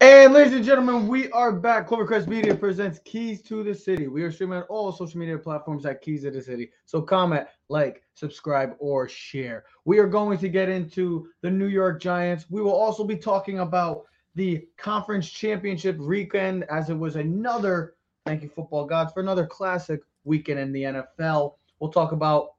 [0.00, 1.88] And ladies and gentlemen, we are back.
[1.88, 4.06] Clovercrest Media presents Keys to the City.
[4.06, 6.70] We are streaming on all social media platforms at Keys to the City.
[6.86, 9.64] So comment, like, subscribe, or share.
[9.86, 12.46] We are going to get into the New York Giants.
[12.48, 14.04] We will also be talking about
[14.36, 20.02] the conference championship weekend as it was another, thank you, football gods, for another classic
[20.22, 21.54] weekend in the NFL.
[21.80, 22.50] We'll talk about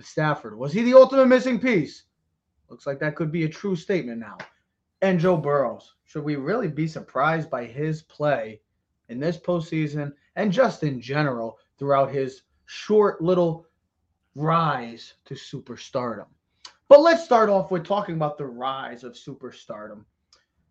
[0.00, 0.56] Stafford.
[0.56, 2.04] Was he the ultimate missing piece?
[2.70, 4.38] Looks like that could be a true statement now.
[5.02, 5.96] And Joe Burrows.
[6.08, 8.62] Should we really be surprised by his play
[9.10, 13.66] in this postseason and just in general throughout his short little
[14.34, 16.24] rise to superstardom?
[16.88, 20.06] But let's start off with talking about the rise of superstardom.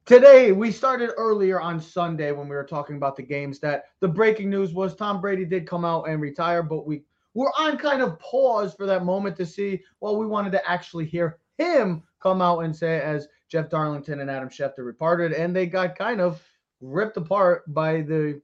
[0.08, 4.08] Today, we started earlier on Sunday when we were talking about the games that the
[4.08, 7.04] breaking news was Tom Brady did come out and retire, but we
[7.36, 11.06] were on kind of pause for that moment to see, well, we wanted to actually
[11.06, 15.66] hear him come out and say as Jeff Darlington and Adam Schefter reported, and they
[15.66, 16.42] got kind of
[16.82, 18.42] ripped apart by the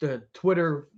[0.00, 0.88] the Twitter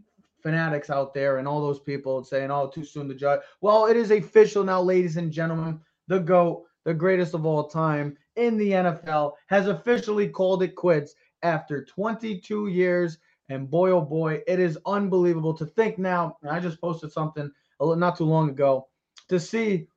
[0.42, 3.96] fanatics out there and all those people saying, "Oh, too soon to judge." Well, it
[3.96, 5.80] is official now, ladies and gentlemen.
[6.08, 11.14] The goat, the greatest of all time in the NFL, has officially called it quits
[11.42, 13.18] after 22 years.
[13.48, 16.38] And boy, oh boy, it is unbelievable to think now.
[16.48, 17.50] I just posted something
[17.80, 18.88] not too long ago
[19.28, 19.88] to see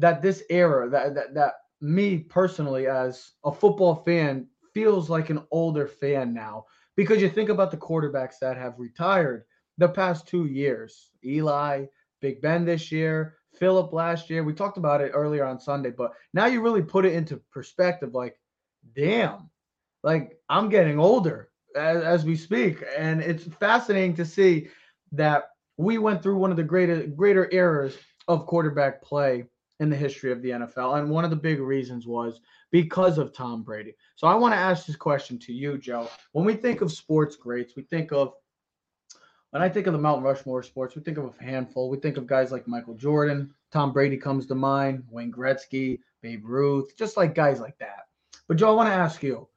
[0.00, 5.42] that this era, that that, that me personally as a football fan feels like an
[5.50, 6.64] older fan now
[6.96, 9.44] because you think about the quarterbacks that have retired
[9.78, 11.86] the past two years Eli,
[12.20, 14.44] Big Ben this year, Philip last year.
[14.44, 18.14] We talked about it earlier on Sunday, but now you really put it into perspective
[18.14, 18.38] like,
[18.94, 19.50] damn,
[20.02, 22.82] like I'm getting older as, as we speak.
[22.96, 24.68] And it's fascinating to see
[25.12, 27.96] that we went through one of the greater greater eras
[28.28, 29.44] of quarterback play
[29.80, 30.98] in the history of the NFL.
[30.98, 33.96] And one of the big reasons was because of Tom Brady.
[34.14, 36.08] So I want to ask this question to you, Joe.
[36.32, 38.34] When we think of sports greats, we think of
[39.50, 41.90] when I think of the Mount Rushmore sports, we think of a handful.
[41.90, 46.44] We think of guys like Michael Jordan, Tom Brady comes to mind, Wayne Gretzky, Babe
[46.44, 48.06] Ruth, just like guys like that.
[48.46, 49.48] But Joe, I want to ask you,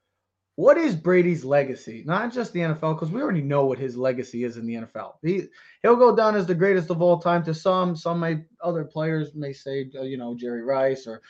[0.56, 2.04] what is Brady's legacy?
[2.06, 5.14] Not just the NFL, because we already know what his legacy is in the NFL.
[5.24, 5.48] He
[5.82, 7.96] he'll go down as the greatest of all time to some.
[7.96, 11.22] Some may other players may say, uh, you know, Jerry Rice or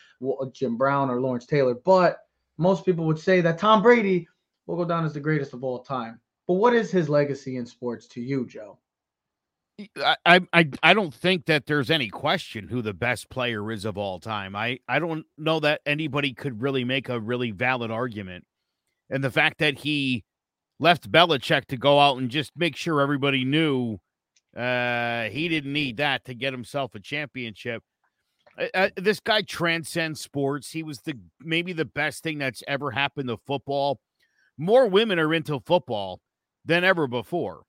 [0.52, 2.20] Jim Brown or Lawrence Taylor, but
[2.58, 4.28] most people would say that Tom Brady
[4.68, 6.20] will go down as the greatest of all time.
[6.48, 8.78] But what is his legacy in sports to you, Joe?
[10.26, 13.98] I, I I don't think that there's any question who the best player is of
[13.98, 14.54] all time.
[14.54, 18.46] I I don't know that anybody could really make a really valid argument
[19.14, 20.26] and the fact that he
[20.80, 24.00] left Belichick to go out and just make sure everybody knew
[24.58, 27.84] uh, he didn't need that to get himself a championship.
[28.60, 30.72] Uh, uh, this guy transcends sports.
[30.72, 34.00] He was the maybe the best thing that's ever happened to football.
[34.58, 36.20] More women are into football
[36.66, 37.64] than ever before.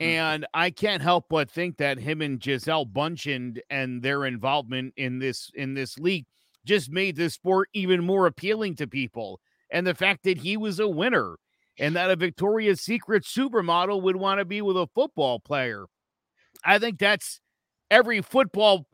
[0.00, 0.08] Mm-hmm.
[0.08, 5.18] And I can't help but think that him and Gisele Bündchen and their involvement in
[5.18, 6.26] this in this league
[6.64, 9.40] just made this sport even more appealing to people
[9.70, 11.36] and the fact that he was a winner
[11.78, 15.86] and that a Victoria's Secret supermodel would want to be with a football player.
[16.64, 17.40] I think that's
[17.90, 18.86] every football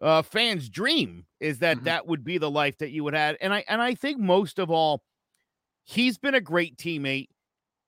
[0.00, 1.84] uh, fan's dream is that mm-hmm.
[1.86, 3.36] that would be the life that you would have.
[3.40, 5.02] And I and I think most of all,
[5.84, 7.28] he's been a great teammate.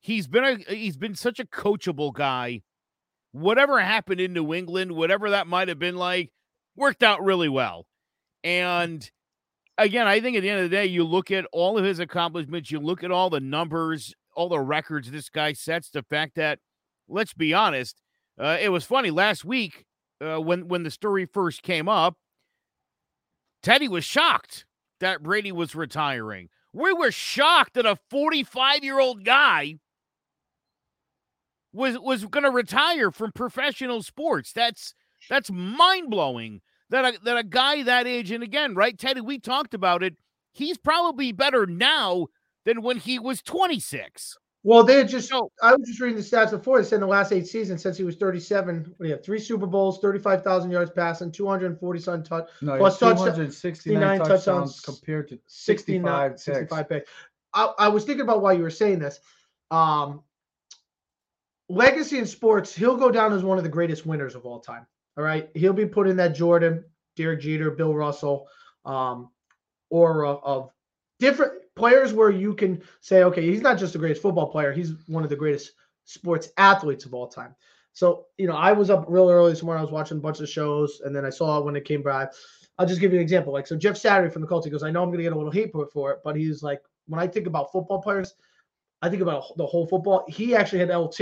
[0.00, 2.62] He's been a he's been such a coachable guy.
[3.32, 6.30] Whatever happened in New England, whatever that might have been like,
[6.76, 7.86] worked out really well.
[8.44, 9.08] And
[9.82, 11.98] again, I think at the end of the day, you look at all of his
[11.98, 15.90] accomplishments, you look at all the numbers, all the records this guy sets.
[15.90, 16.58] The fact that,
[17.08, 18.00] let's be honest,
[18.38, 19.84] uh, it was funny last week
[20.20, 22.16] uh, when when the story first came up.
[23.62, 24.64] Teddy was shocked
[25.00, 26.48] that Brady was retiring.
[26.72, 29.78] We were shocked that a 45 year old guy
[31.72, 34.52] was was going to retire from professional sports.
[34.52, 34.94] That's
[35.28, 36.62] that's mind blowing
[36.92, 40.14] that a, that a guy that age, and again, right, Teddy, we talked about it.
[40.52, 42.26] He's probably better now
[42.64, 44.36] than when he was 26.
[44.64, 46.80] Well, they just, so, I was just reading the stats before.
[46.80, 49.66] They said in the last eight seasons, since he was 37, we have three Super
[49.66, 56.38] Bowls, 35,000 yards passing, 240 some touch, no, plus 269 touchdowns, touchdowns compared to 65,
[56.38, 57.10] 65 picks.
[57.52, 59.18] I, I was thinking about why you were saying this.
[59.72, 60.22] Um,
[61.68, 64.86] legacy in sports, he'll go down as one of the greatest winners of all time.
[65.16, 65.48] All right.
[65.54, 66.84] He'll be put in that Jordan.
[67.16, 68.48] Derek Jeter, Bill Russell,
[68.84, 69.30] um,
[69.90, 70.70] aura of
[71.18, 74.94] different players where you can say, okay, he's not just the greatest football player, he's
[75.06, 75.72] one of the greatest
[76.04, 77.54] sports athletes of all time.
[77.92, 79.80] So, you know, I was up real early this morning.
[79.80, 82.26] I was watching a bunch of shows, and then I saw when it came by.
[82.78, 83.52] I'll just give you an example.
[83.52, 85.34] Like, so Jeff Saturday from the Colts, he goes, I know I'm going to get
[85.34, 88.34] a little hate for it, but he's like, when I think about football players,
[89.02, 90.24] I think about the whole football.
[90.26, 91.20] He actually had LT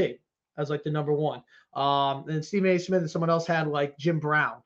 [0.58, 1.42] as like the number one.
[1.74, 2.78] Um, and Steve A.
[2.78, 4.56] Smith and someone else had like Jim Brown.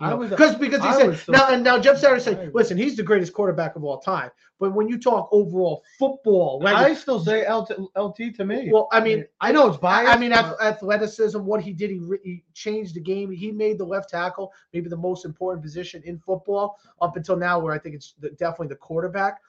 [0.00, 3.02] Because because he I said so- now and now Jeff Saturday said, listen, he's the
[3.04, 4.30] greatest quarterback of all time.
[4.58, 8.70] But when you talk overall football, like, I still say LT, LT to me.
[8.72, 10.12] well, I mean, I know it's biased.
[10.12, 13.30] I mean, but- athleticism, what he did, he, re- he changed the game.
[13.30, 17.58] He made the left tackle maybe the most important position in football up until now,
[17.60, 19.40] where I think it's the, definitely the quarterback.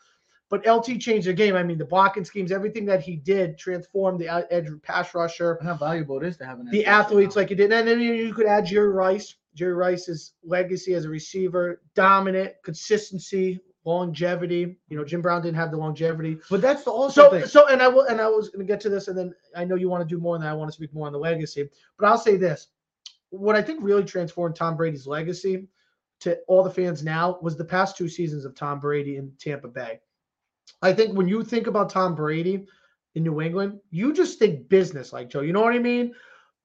[0.49, 1.55] But LT changed the game.
[1.55, 5.75] I mean, the blocking schemes, everything that he did transformed the edge pass rusher, how
[5.75, 7.41] valuable it is to have an the athletes now.
[7.41, 7.73] like he did.
[7.73, 9.35] And then you, could add Jerry Rice.
[9.55, 14.77] Jerry Rice's legacy as a receiver, dominant, consistency, longevity.
[14.89, 16.37] You know, Jim Brown didn't have the longevity.
[16.49, 17.45] But that's the also So, thing.
[17.45, 19.63] so, and I will, and I was going to get to this, and then I
[19.63, 21.69] know you want to do more, and I want to speak more on the legacy.
[21.97, 22.67] But I'll say this:
[23.29, 25.67] what I think really transformed Tom Brady's legacy
[26.21, 29.67] to all the fans now was the past two seasons of Tom Brady in Tampa
[29.67, 29.99] Bay.
[30.81, 32.65] I think when you think about Tom Brady
[33.15, 35.41] in New England, you just think business, like Joe.
[35.41, 36.13] You know what I mean?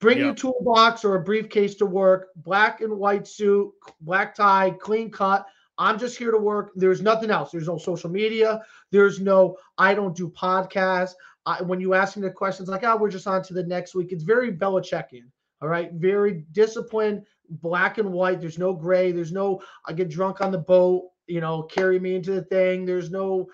[0.01, 3.71] Bring your toolbox or a briefcase to work, black and white suit,
[4.01, 5.45] black tie, clean cut.
[5.77, 6.73] I'm just here to work.
[6.75, 7.51] There's nothing else.
[7.51, 8.63] There's no social media.
[8.91, 11.13] There's no, I don't do podcasts.
[11.45, 13.95] I, when you ask me the questions, like, oh, we're just on to the next
[13.95, 14.13] week.
[14.13, 15.29] It's very Belichickian.
[15.63, 15.93] All right.
[15.93, 18.41] Very disciplined, black and white.
[18.41, 19.13] There's no gray.
[19.13, 22.87] There's no, I get drunk on the boat, you know, carry me into the thing.
[22.87, 23.47] There's no,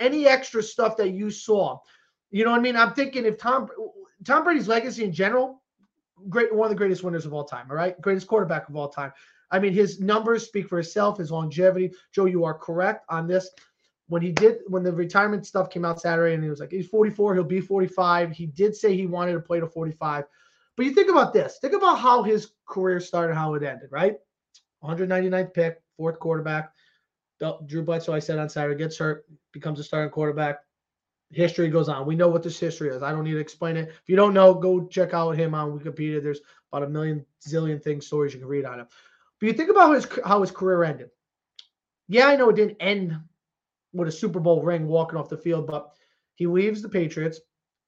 [0.00, 1.78] any extra stuff that you saw.
[2.30, 2.76] You know what I mean?
[2.76, 3.68] I'm thinking if Tom,
[4.24, 5.62] Tom Brady's legacy in general,
[6.28, 7.66] great, one of the greatest winners of all time.
[7.70, 8.00] All right.
[8.00, 9.12] Greatest quarterback of all time.
[9.50, 11.92] I mean, his numbers speak for itself, his longevity.
[12.12, 13.50] Joe, you are correct on this.
[14.08, 16.88] When he did, when the retirement stuff came out Saturday, and he was like, he's
[16.88, 18.32] 44, he'll be 45.
[18.32, 20.24] He did say he wanted to play to 45.
[20.76, 21.58] But you think about this.
[21.60, 24.16] Think about how his career started, how it ended, right?
[24.82, 26.72] 199th pick, fourth quarterback.
[27.66, 30.60] Drew Bledsoe, I said on Saturday, gets hurt, becomes a starting quarterback.
[31.30, 32.06] History goes on.
[32.06, 33.02] We know what this history is.
[33.02, 33.88] I don't need to explain it.
[33.88, 36.22] If you don't know, go check out him on Wikipedia.
[36.22, 36.40] There's
[36.70, 38.86] about a million zillion things, stories you can read on him.
[39.40, 41.10] But you think about his how his career ended.
[42.08, 43.16] Yeah, I know it didn't end
[43.94, 45.92] with a Super Bowl ring walking off the field, but
[46.34, 47.40] he leaves the Patriots,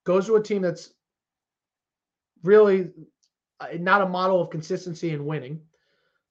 [0.04, 0.94] goes to a team that's
[2.42, 2.90] really
[3.60, 5.60] uh, not a model of consistency and winning.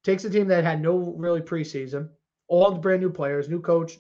[0.03, 2.09] Takes a team that had no really preseason,
[2.47, 3.99] all the brand new players, new coach,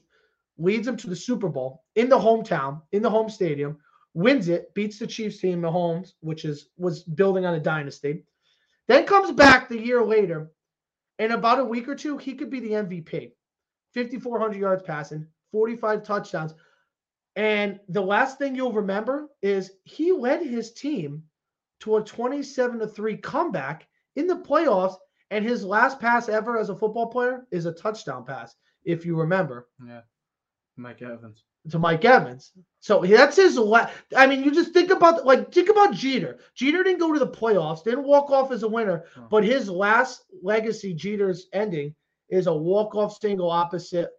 [0.57, 3.77] leads them to the Super Bowl in the hometown, in the home stadium,
[4.13, 8.23] wins it, beats the Chiefs team, Mahomes, which is was building on a dynasty.
[8.87, 10.51] Then comes back the year later,
[11.19, 13.31] in about a week or two, he could be the MVP.
[13.93, 16.53] 5,400 yards passing, 45 touchdowns.
[17.35, 21.23] And the last thing you'll remember is he led his team
[21.81, 24.95] to a 27 to 3 comeback in the playoffs.
[25.33, 29.15] And his last pass ever as a football player is a touchdown pass, if you
[29.15, 30.01] remember, yeah,
[30.77, 31.43] Mike Evans.
[31.69, 32.51] to Mike Evans.
[32.81, 33.57] So that's his.
[33.57, 36.37] La- I mean, you just think about like think about Jeter.
[36.53, 39.27] Jeter didn't go to the playoffs, didn't walk off as a winner, Oh.
[39.29, 41.95] but his last legacy, Jeter's ending,
[42.29, 44.09] is a walk-off single opposite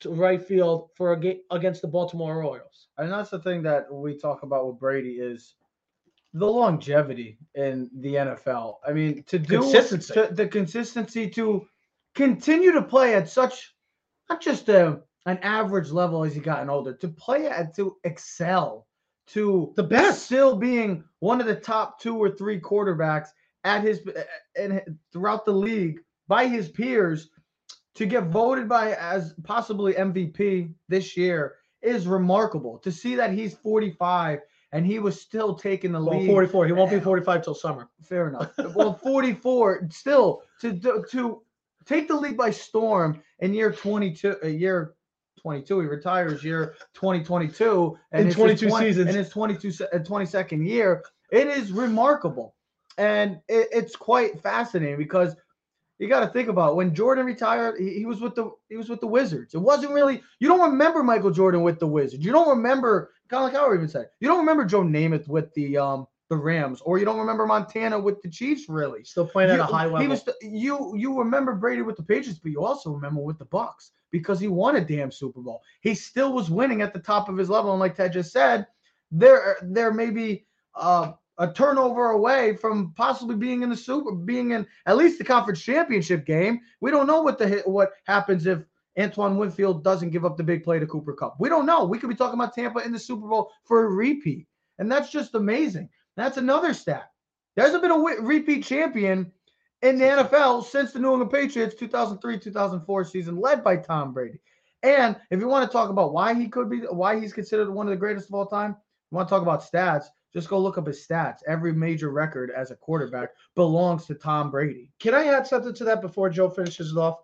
[0.00, 2.88] to right field for a game against the Baltimore Orioles.
[2.98, 5.56] And that's the thing that we talk about with Brady is
[6.32, 8.76] the longevity in the NFL.
[8.86, 10.14] I mean, to do Consistency.
[10.14, 11.66] to, the consistency to
[12.14, 13.74] continue to play at such
[14.28, 18.86] not just a, an average level as he gotten older, to play at to excel,
[19.28, 20.24] to The best.
[20.24, 23.28] still being one of the top two or three quarterbacks
[23.64, 24.00] at his
[24.56, 24.80] and
[25.12, 27.28] throughout the league by his peers
[27.96, 32.78] to get voted by as possibly MVP this year is remarkable.
[32.78, 34.40] To see that he's 45
[34.72, 36.26] and he was still taking the Well, lead.
[36.28, 36.66] 44.
[36.66, 37.88] He won't be 45 till summer.
[38.02, 38.52] Fair enough.
[38.74, 41.42] well, 44 still to to
[41.86, 44.94] take the lead by storm in year 22, uh, year
[45.40, 45.80] 22.
[45.80, 49.08] He retires year 2022 and In it's 22 twen- seasons.
[49.10, 51.02] in his 22 se- uh, 22nd year.
[51.32, 52.54] It is remarkable,
[52.98, 55.36] and it, it's quite fascinating because
[56.00, 57.78] you got to think about when Jordan retired.
[57.78, 59.54] He, he was with the he was with the Wizards.
[59.54, 62.24] It wasn't really you don't remember Michael Jordan with the Wizards.
[62.24, 64.06] You don't remember kind of like Howard even said.
[64.18, 67.98] You don't remember Joe Namath with the um the Rams, or you don't remember Montana
[67.98, 68.68] with the Chiefs.
[68.68, 70.00] Really, Still playing at a high level.
[70.00, 73.46] He was you you remember Brady with the Patriots, but you also remember with the
[73.46, 75.60] Bucs because he won a damn Super Bowl.
[75.82, 78.66] He still was winning at the top of his level, and like Ted just said,
[79.10, 84.52] there there may be uh, a turnover away from possibly being in the super, being
[84.52, 86.60] in at least the conference championship game.
[86.80, 88.62] We don't know what the what happens if
[88.98, 91.36] Antoine Winfield doesn't give up the big play to Cooper Kupp.
[91.40, 91.84] We don't know.
[91.84, 94.46] We could be talking about Tampa in the Super Bowl for a repeat,
[94.78, 95.88] and that's just amazing.
[96.16, 97.10] That's another stat.
[97.56, 99.32] There hasn't been a repeat champion
[99.80, 104.40] in the NFL since the New England Patriots 2003 2004 season, led by Tom Brady.
[104.82, 107.86] And if you want to talk about why he could be, why he's considered one
[107.86, 108.76] of the greatest of all time,
[109.10, 111.38] you want to talk about stats, just go look up his stats.
[111.46, 114.92] Every major record as a quarterback belongs to Tom Brady.
[114.98, 117.18] Can I add something to that before Joe finishes it off?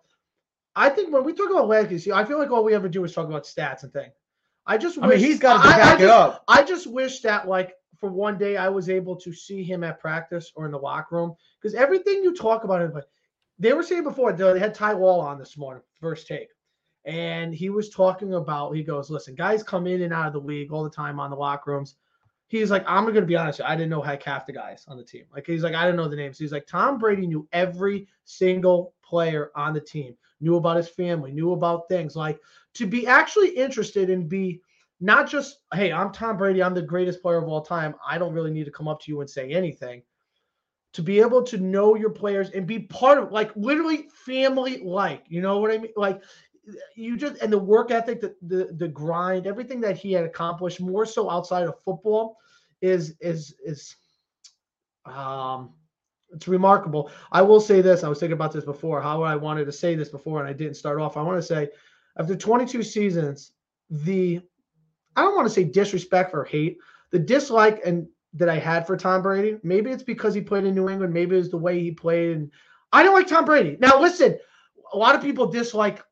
[0.75, 3.13] I think when we talk about legacy, I feel like all we ever do is
[3.13, 4.13] talk about stats and things.
[4.65, 6.43] I just I wish mean, he's got to I- I back it just- up.
[6.47, 9.99] I just wish that like for one day I was able to see him at
[9.99, 13.05] practice or in the locker room because everything you talk about is like
[13.57, 16.49] they were saying before they had Ty Law on this morning, first take,
[17.05, 20.39] and he was talking about he goes, listen, guys come in and out of the
[20.39, 21.95] league all the time on the locker rooms.
[22.49, 25.03] He's like, I'm gonna be honest, I didn't know heck half the guys on the
[25.03, 25.25] team.
[25.33, 26.39] Like he's like, I didn't know the names.
[26.39, 31.31] He's like, Tom Brady knew every single player on the team, knew about his family,
[31.31, 32.15] knew about things.
[32.15, 32.39] Like
[32.75, 34.61] to be actually interested and be
[34.99, 37.95] not just, hey, I'm Tom Brady, I'm the greatest player of all time.
[38.07, 40.01] I don't really need to come up to you and say anything.
[40.93, 45.25] To be able to know your players and be part of, like, literally family like,
[45.27, 45.91] you know what I mean?
[45.95, 46.23] Like,
[46.95, 50.81] you just and the work ethic, the, the the grind, everything that he had accomplished,
[50.81, 52.37] more so outside of football,
[52.81, 53.95] is is is
[55.05, 55.73] um
[56.33, 57.09] it's remarkable.
[57.31, 58.03] I will say this.
[58.03, 59.01] I was thinking about this before.
[59.01, 61.15] How I wanted to say this before, and I didn't start off.
[61.15, 61.69] I want to say,
[62.17, 63.53] after 22 seasons,
[63.89, 64.41] the
[65.15, 66.77] I don't want to say disrespect or hate,
[67.11, 69.57] the dislike and that I had for Tom Brady.
[69.63, 71.13] Maybe it's because he played in New England.
[71.13, 72.37] Maybe it's the way he played.
[72.37, 72.51] And
[72.91, 73.77] I don't like Tom Brady.
[73.79, 74.37] Now, listen,
[74.93, 76.03] a lot of people dislike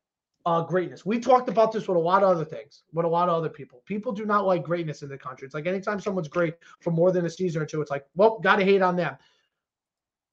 [0.45, 1.05] uh, greatness.
[1.05, 3.49] We talked about this with a lot of other things, with a lot of other
[3.49, 3.81] people.
[3.85, 5.45] People do not like greatness in the country.
[5.45, 8.39] It's like anytime someone's great for more than a season or two, it's like, well,
[8.39, 9.17] got to hate on them.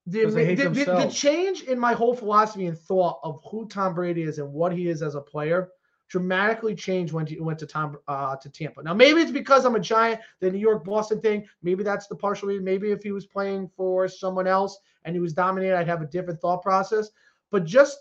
[0.07, 3.41] The, 'Cause they hate the, the- the change in my whole philosophy and thought of
[3.51, 5.71] who Tom Brady is and what he is as a player
[6.09, 8.83] dramatically changed when he went to Tom uh, to Tampa.
[8.83, 11.47] Now maybe it's because I'm a giant, the New York Boston thing.
[11.63, 12.65] Maybe that's the partial reason.
[12.65, 16.07] Maybe if he was playing for someone else and he was dominated, I'd have a
[16.07, 17.09] different thought process.
[17.51, 18.01] But just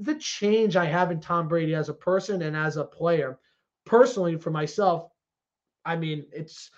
[0.00, 3.38] the change I have in Tom Brady as a person and as a player,
[3.84, 5.10] personally for myself,
[5.84, 6.70] I mean, it's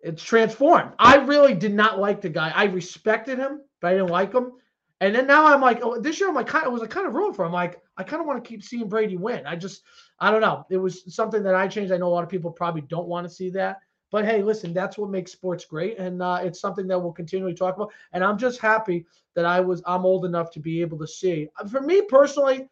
[0.00, 0.92] it's transformed.
[0.98, 2.52] I really did not like the guy.
[2.54, 4.52] I respected him, but I didn't like him.
[5.00, 7.06] And then now I'm like, oh, this year I'm like, kind of was a kind
[7.06, 7.48] of rooting for him.
[7.48, 9.46] I'm like, I kind of want to keep seeing Brady win.
[9.46, 9.82] I just,
[10.20, 10.64] I don't know.
[10.70, 11.92] It was something that I changed.
[11.92, 13.80] I know a lot of people probably don't want to see that.
[14.10, 17.54] But hey, listen, that's what makes sports great, and uh, it's something that we'll continually
[17.54, 17.92] talk about.
[18.12, 21.48] And I'm just happy that I was I'm old enough to be able to see.
[21.68, 22.68] For me personally,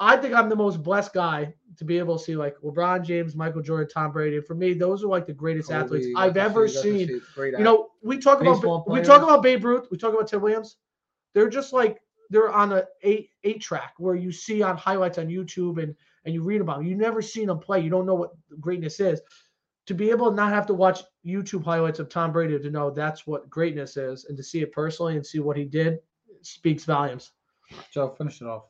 [0.00, 3.36] I think I'm the most blessed guy to be able to see like LeBron James,
[3.36, 4.36] Michael Jordan, Tom Brady.
[4.36, 7.08] And for me, those are like the greatest athletes I've ever see- seen.
[7.08, 7.20] see
[7.58, 10.42] You know, we talk Baseball about we talk about Babe Ruth, we talk about Ted
[10.42, 10.76] Williams.
[11.34, 12.00] They're just like
[12.30, 16.34] they're on a eight eight track where you see on highlights on YouTube and and
[16.34, 16.86] you read about them.
[16.86, 17.80] You never seen them play.
[17.80, 19.20] You don't know what greatness is.
[19.86, 22.90] To be able to not have to watch YouTube highlights of Tom Brady to know
[22.90, 25.98] that's what greatness is, and to see it personally and see what he did
[26.42, 27.32] speaks volumes.
[27.90, 28.64] Joe, finish it off.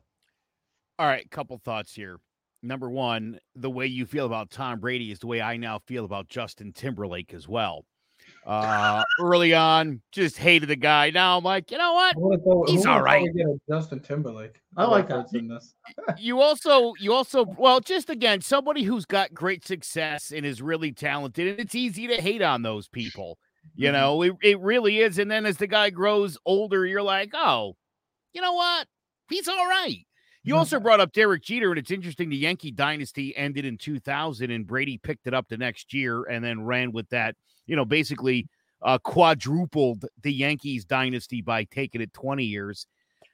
[0.98, 2.18] All right, couple thoughts here.
[2.62, 6.04] Number one, the way you feel about Tom Brady is the way I now feel
[6.04, 7.84] about Justin Timberlake as well.
[8.46, 11.10] Uh, early on, just hated the guy.
[11.10, 12.14] Now I'm like, you know what?
[12.14, 13.20] Thought- He's all right.
[13.20, 14.60] thought we'd get a Justin Timberlake.
[14.76, 15.26] I like that.
[15.32, 15.74] in this.
[16.18, 20.92] You also, you also, well, just again, somebody who's got great success and is really
[20.92, 23.38] talented, and it's easy to hate on those people.
[23.76, 23.92] You Mhm.
[23.92, 25.18] know, it, it really is.
[25.18, 27.76] And then as the guy grows older, you're like, oh,
[28.34, 28.86] you know what?
[29.30, 30.04] He's all right.
[30.44, 32.28] You also brought up Derek Jeter, and it's interesting.
[32.28, 36.44] The Yankee dynasty ended in 2000, and Brady picked it up the next year and
[36.44, 37.34] then ran with that.
[37.66, 38.46] You know, basically
[38.82, 42.86] uh, quadrupled the Yankees dynasty by taking it 20 years.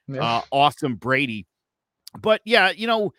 [0.07, 0.23] Yeah.
[0.23, 1.47] Uh, awesome Brady.
[2.21, 3.13] But yeah, you know,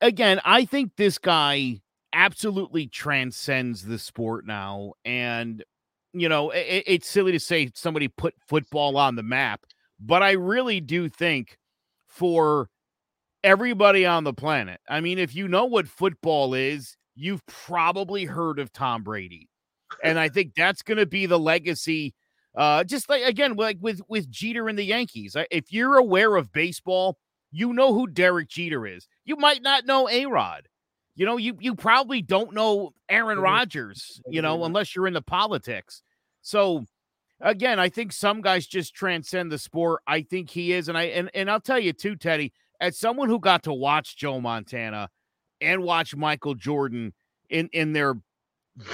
[0.00, 1.80] again, I think this guy
[2.12, 4.94] absolutely transcends the sport now.
[5.04, 5.62] And,
[6.12, 9.64] you know, i i- it's silly to say somebody put football on the map,
[10.00, 11.58] but I really do think
[12.06, 12.68] for
[13.48, 18.58] everybody on the planet, I mean, if you know what football is, you've probably heard
[18.58, 19.48] of Tom Brady.
[20.04, 22.14] And I think that's going to be the legacy
[22.58, 25.36] uh, just like again, like with with Jeter and the Yankees.
[25.50, 27.18] If you're aware of baseball,
[27.52, 29.06] you know who Derek Jeter is.
[29.24, 30.68] You might not know A Rod.
[31.14, 33.38] You know, you you probably don't know Aaron.
[33.38, 34.20] Rodgers.
[34.28, 36.02] You know, unless you're into politics.
[36.42, 36.84] So
[37.40, 40.02] again, I think some guys just transcend the sport.
[40.06, 43.28] I think he is, and I and and I'll tell you too, Teddy, as someone
[43.28, 45.08] who got to watch Joe Montana
[45.60, 47.12] and watch Michael Jordan
[47.50, 48.14] in in their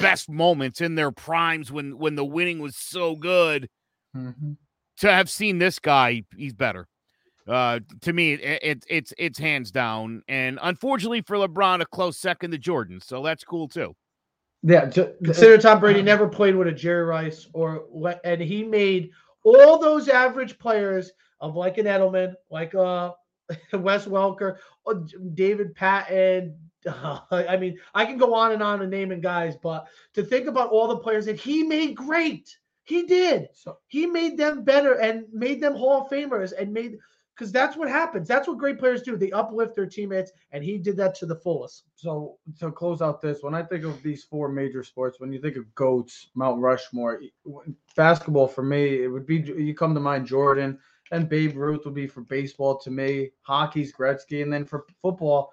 [0.00, 3.68] best moments in their primes when when the winning was so good.
[4.16, 4.52] Mm-hmm.
[4.98, 6.86] To have seen this guy, he's better.
[7.48, 12.16] Uh, to me, it, it, it's it's hands down, and unfortunately for LeBron, a close
[12.16, 13.00] second to Jordan.
[13.00, 13.94] So that's cool too.
[14.62, 18.64] Yeah, to, Consider Tom Brady never played with a Jerry Rice or what, and he
[18.64, 19.10] made
[19.44, 23.10] all those average players of like an Edelman, like uh
[23.72, 24.94] Wes Welker, uh,
[25.34, 26.56] David Patton.
[26.86, 30.46] Uh, I mean, I can go on and on and naming guys, but to think
[30.46, 33.48] about all the players that he made great, he did.
[33.52, 36.98] So- he made them better and made them Hall of Famers and made
[37.34, 38.28] because that's what happens.
[38.28, 39.16] That's what great players do.
[39.16, 41.84] They uplift their teammates, and he did that to the fullest.
[41.96, 45.40] So to close out this, when I think of these four major sports, when you
[45.40, 47.20] think of goats, Mount Rushmore,
[47.96, 50.78] basketball for me, it would be you come to mind Jordan,
[51.12, 53.30] and Babe Ruth would be for baseball to me.
[53.42, 55.52] Hockey's Gretzky, and then for football,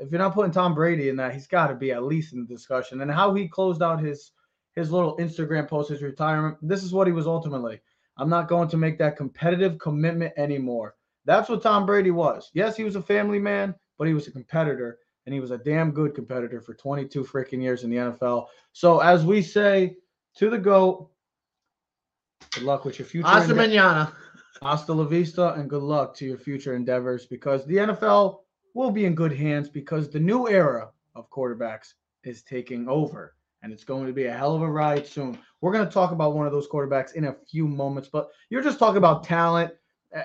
[0.00, 2.40] if you're not putting Tom Brady in that, he's got to be at least in
[2.40, 3.00] the discussion.
[3.00, 4.32] And how he closed out his
[4.76, 6.58] his little Instagram post, his retirement.
[6.62, 7.80] This is what he was ultimately.
[8.18, 10.94] I'm not going to make that competitive commitment anymore.
[11.24, 12.50] That's what Tom Brady was.
[12.54, 15.58] Yes, he was a family man, but he was a competitor, and he was a
[15.58, 18.46] damn good competitor for 22 freaking years in the NFL.
[18.72, 19.96] So, as we say
[20.36, 21.10] to the GOAT,
[22.52, 23.26] good luck with your future.
[23.26, 24.12] Mañana.
[24.62, 28.40] Hasta la vista, and good luck to your future endeavors because the NFL
[28.74, 31.94] will be in good hands because the new era of quarterbacks
[32.24, 33.34] is taking over.
[33.62, 35.38] And it's going to be a hell of a ride soon.
[35.60, 38.62] We're going to talk about one of those quarterbacks in a few moments, but you're
[38.62, 39.72] just talking about talent,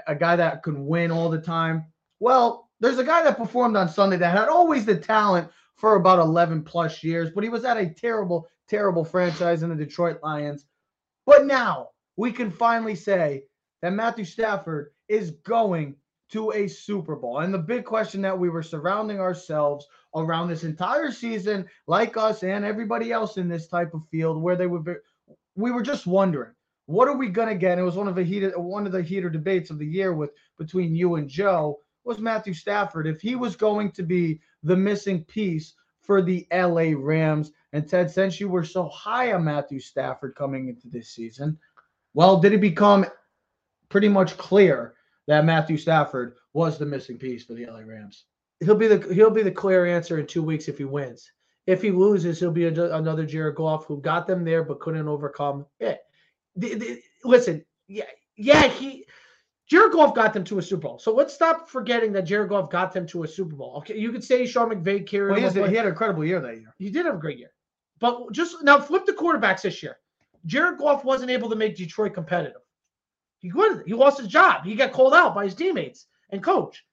[0.07, 1.85] a- guy that could win all the time.
[2.19, 6.19] Well, there's a guy that performed on Sunday that had always the talent for about
[6.19, 10.65] 11 plus years, but he was at a terrible, terrible franchise in the Detroit Lions.
[11.25, 13.43] But now we can finally say
[13.81, 15.95] that Matthew Stafford is going
[16.31, 17.39] to a Super Bowl.
[17.39, 22.43] And the big question that we were surrounding ourselves around this entire season, like us
[22.43, 24.93] and everybody else in this type of field, where they would be,
[25.55, 26.51] we were just wondering,
[26.85, 27.73] what are we gonna get?
[27.73, 30.13] And it was one of the heated one of the heater debates of the year
[30.13, 34.75] with between you and Joe was Matthew Stafford if he was going to be the
[34.75, 37.51] missing piece for the LA Rams.
[37.73, 41.57] And Ted, since you were so high on Matthew Stafford coming into this season,
[42.13, 43.05] well, did it become
[43.91, 44.95] pretty much clear
[45.27, 48.25] that Matthew Stafford was the missing piece for the LA Rams?
[48.61, 51.29] He'll be the he'll be the clear answer in two weeks if he wins.
[51.67, 55.07] If he loses, he'll be a, another Jared Goff who got them there but couldn't
[55.07, 55.99] overcome it.
[56.55, 59.05] The- the- listen, yeah, yeah, he
[59.67, 60.99] Jared Goff got them to a Super Bowl.
[60.99, 63.75] So let's stop forgetting that Jared Goff got them to a Super Bowl.
[63.77, 66.55] Okay, you could say Sean McVay carried Well, he, he had an incredible year that
[66.57, 66.73] year.
[66.77, 67.51] he did have a great year.
[67.99, 69.97] But just now flip the quarterbacks this year.
[70.45, 72.61] Jared Goff wasn't able to make Detroit competitive.
[73.41, 73.87] He couldn't.
[73.87, 74.65] He lost his job.
[74.65, 76.85] He got called out by his teammates and coach.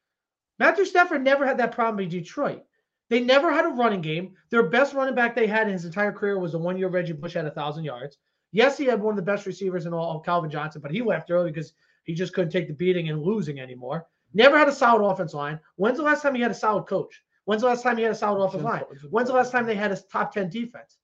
[0.58, 2.64] Matthew Stafford never had that problem in Detroit.
[3.10, 4.34] They never had a running game.
[4.50, 7.12] Their best running back they had in his entire career was the one year Reggie
[7.12, 8.18] Bush had a thousand yards.
[8.52, 11.30] Yes, he had one of the best receivers in all, Calvin Johnson, but he left
[11.30, 14.06] early because he just couldn't take the beating and losing anymore.
[14.34, 15.60] Never had a solid offense line.
[15.76, 17.22] When's the last time he had a solid coach?
[17.44, 18.82] When's the last time he had a solid offensive line?
[19.10, 20.98] When's the last time they had a top 10 defense?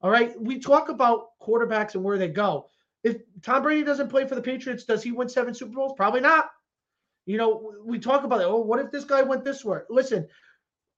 [0.00, 0.40] All right.
[0.40, 2.68] We talk about quarterbacks and where they go.
[3.04, 5.92] If Tom Brady doesn't play for the Patriots, does he win seven Super Bowls?
[5.94, 6.50] Probably not.
[7.26, 8.46] You know, we talk about it.
[8.46, 9.80] Oh, what if this guy went this way?
[9.90, 10.26] Listen,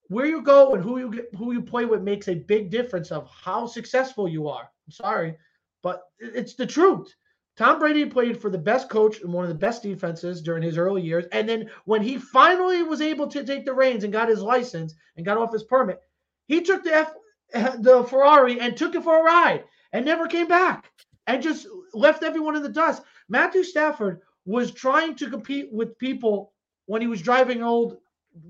[0.08, 3.10] where you go and who you get, who you play with makes a big difference
[3.10, 4.62] of how successful you are.
[4.62, 5.36] I'm sorry,
[5.82, 7.12] but it's the truth.
[7.56, 10.78] Tom Brady played for the best coach and one of the best defenses during his
[10.78, 11.24] early years.
[11.32, 14.94] And then when he finally was able to take the reins and got his license
[15.16, 16.00] and got off his permit,
[16.46, 17.14] he took the F,
[17.80, 20.92] the Ferrari and took it for a ride and never came back
[21.26, 21.66] and just
[21.96, 23.02] left everyone in the dust.
[23.28, 26.52] Matthew Stafford was trying to compete with people
[26.86, 27.98] when he was driving an old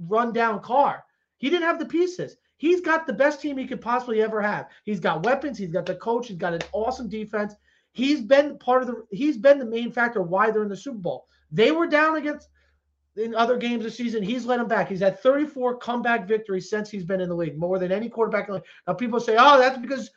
[0.06, 1.04] rundown car.
[1.38, 2.36] He didn't have the pieces.
[2.58, 4.68] He's got the best team he could possibly ever have.
[4.84, 5.58] He's got weapons.
[5.58, 6.28] He's got the coach.
[6.28, 7.54] He's got an awesome defense.
[7.92, 9.06] He's been part of the.
[9.10, 11.26] He's been the main factor why they're in the Super Bowl.
[11.50, 12.48] They were down against
[13.16, 14.22] in other games this season.
[14.22, 14.88] He's led them back.
[14.88, 18.48] He's had 34 comeback victories since he's been in the league, more than any quarterback.
[18.86, 20.10] Now people say, "Oh, that's because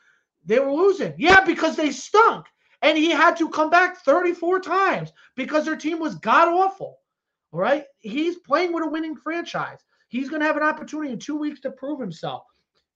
[0.46, 2.46] they were losing." Yeah, because they stunk,
[2.82, 7.00] and he had to come back 34 times because their team was god awful.
[7.52, 9.80] All right, he's playing with a winning franchise.
[10.08, 12.44] He's going to have an opportunity in two weeks to prove himself.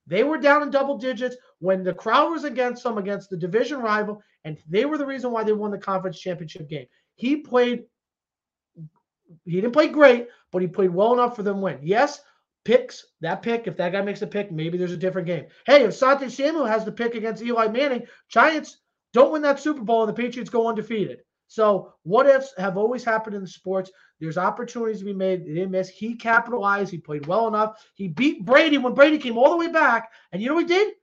[0.05, 3.79] They were down in double digits when the crowd was against them, against the division
[3.79, 6.87] rival, and they were the reason why they won the conference championship game.
[7.15, 7.83] He played,
[9.45, 11.79] he didn't play great, but he played well enough for them to win.
[11.81, 12.21] Yes,
[12.65, 15.45] picks, that pick, if that guy makes a pick, maybe there's a different game.
[15.65, 18.77] Hey, if Sante Samuel has the pick against Eli Manning, Giants
[19.13, 21.19] don't win that Super Bowl and the Patriots go undefeated.
[21.47, 23.91] So what ifs have always happened in the sports.
[24.19, 25.45] There's opportunities to be made.
[25.45, 25.89] They didn't miss.
[25.89, 26.89] He capitalized.
[26.91, 27.85] He played well enough.
[27.93, 30.11] He beat Brady when Brady came all the way back.
[30.31, 30.93] And you know what he did?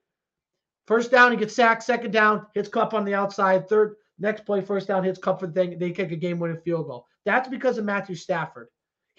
[0.86, 1.84] First down, he gets sacked.
[1.84, 3.68] Second down, hits Kupp on the outside.
[3.68, 5.78] Third, next play, first down, hits Kupp for the thing.
[5.78, 7.06] They kick a game-winning field goal.
[7.24, 8.68] That's because of Matthew Stafford.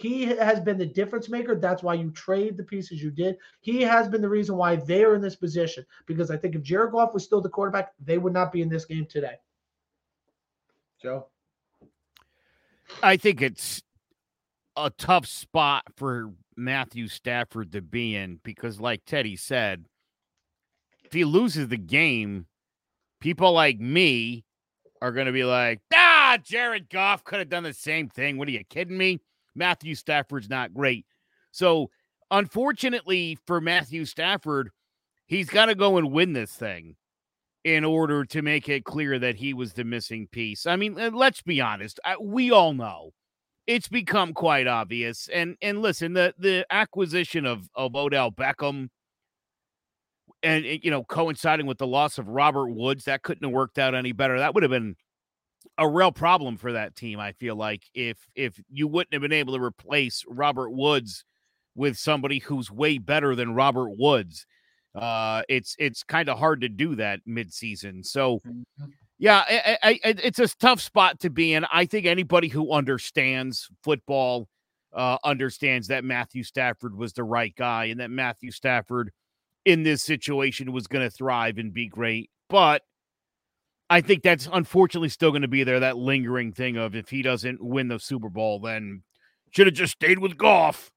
[0.02, 1.54] He has been the difference maker.
[1.54, 3.38] That's why you trade the pieces you did.
[3.60, 5.86] He has been the reason why they're in this position.
[6.08, 8.70] Because I think if Jared Goff was still the quarterback, they would not be in
[8.70, 9.36] this game today.
[11.00, 11.28] Joe.
[13.04, 13.84] I think it's
[14.76, 19.86] a tough spot for Matthew Stafford to be in because, like Teddy said,
[21.04, 22.48] if he loses the game,
[23.20, 24.46] people like me
[25.00, 28.40] are going to be like, ah, Jared Goff could have done the same thing.
[28.40, 29.20] What are you kidding me?
[29.56, 31.06] Matthew Stafford's not great.
[31.52, 31.90] So,
[32.30, 34.70] unfortunately for Matthew Stafford,
[35.26, 36.96] he's got to go and win this thing
[37.64, 40.66] in order to make it clear that he was the missing piece.
[40.66, 42.00] I mean, let's be honest.
[42.20, 43.12] We all know
[43.68, 45.30] it's become quite obvious.
[45.32, 48.90] And and listen, the the acquisition of of Odell Beckham
[50.44, 53.96] and you know coinciding with the loss of Robert Woods, that couldn't have worked out
[53.96, 54.38] any better.
[54.40, 54.96] That would have been
[55.82, 57.20] a real problem for that team.
[57.20, 61.26] I feel like if if you wouldn't have been able to replace Robert Woods
[61.76, 64.46] with somebody who's way better than Robert Woods,
[64.94, 68.06] uh, it's it's kind of hard to do that midseason.
[68.06, 68.86] So, mm-hmm.
[69.18, 71.66] yeah, I, I, I, it's a tough spot to be in.
[71.74, 74.48] I think anybody who understands football
[74.94, 79.12] uh, understands that Matthew Stafford was the right guy and that Matthew Stafford
[79.66, 82.30] in this situation was going to thrive and be great.
[82.50, 82.84] But
[83.92, 85.82] I think that's unfortunately still going to be there.
[85.82, 89.04] That lingering thing of if he doesn't win the Super Bowl, then
[89.52, 90.90] should have just stayed with Goff.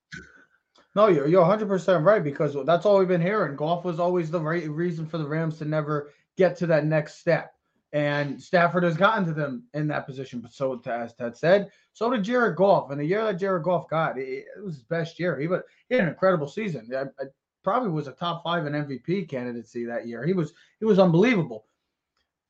[0.95, 3.57] No, you're you're 100 percent right because that's all we've been hearing.
[3.57, 7.19] Goff was always the right reason for the Rams to never get to that next
[7.19, 7.53] step,
[7.93, 10.39] and Stafford has gotten to them in that position.
[10.39, 12.93] But so, as Ted said, so did Jared Goff.
[12.93, 15.37] And the year that Jared Goff got, it, it was his best year.
[15.37, 16.89] He, but he had an incredible season.
[16.97, 17.27] I, I
[17.65, 20.25] probably was a top five in MVP candidacy that year.
[20.25, 21.65] He was he was unbelievable.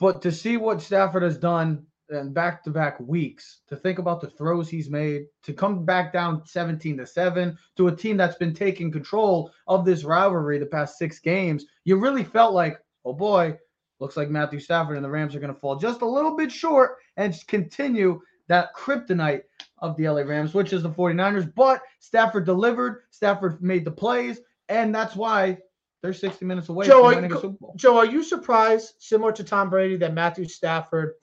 [0.04, 4.20] But to see what Stafford has done in back to back weeks to think about
[4.20, 8.36] the throws he's made to come back down 17 to 7 to a team that's
[8.36, 13.14] been taking control of this rivalry the past six games you really felt like oh
[13.14, 13.56] boy
[13.98, 16.52] looks like matthew stafford and the rams are going to fall just a little bit
[16.52, 19.44] short and continue that kryptonite
[19.78, 23.04] of the la rams which is the 49ers but stafford delivered.
[23.10, 24.38] Stafford made the plays.
[24.68, 25.58] And that's why
[26.04, 27.72] they're 60 minutes away Joe, from winning a Super Bowl.
[27.76, 31.14] Joe, are you surprised, similar to Tom Brady, that Matthew Stafford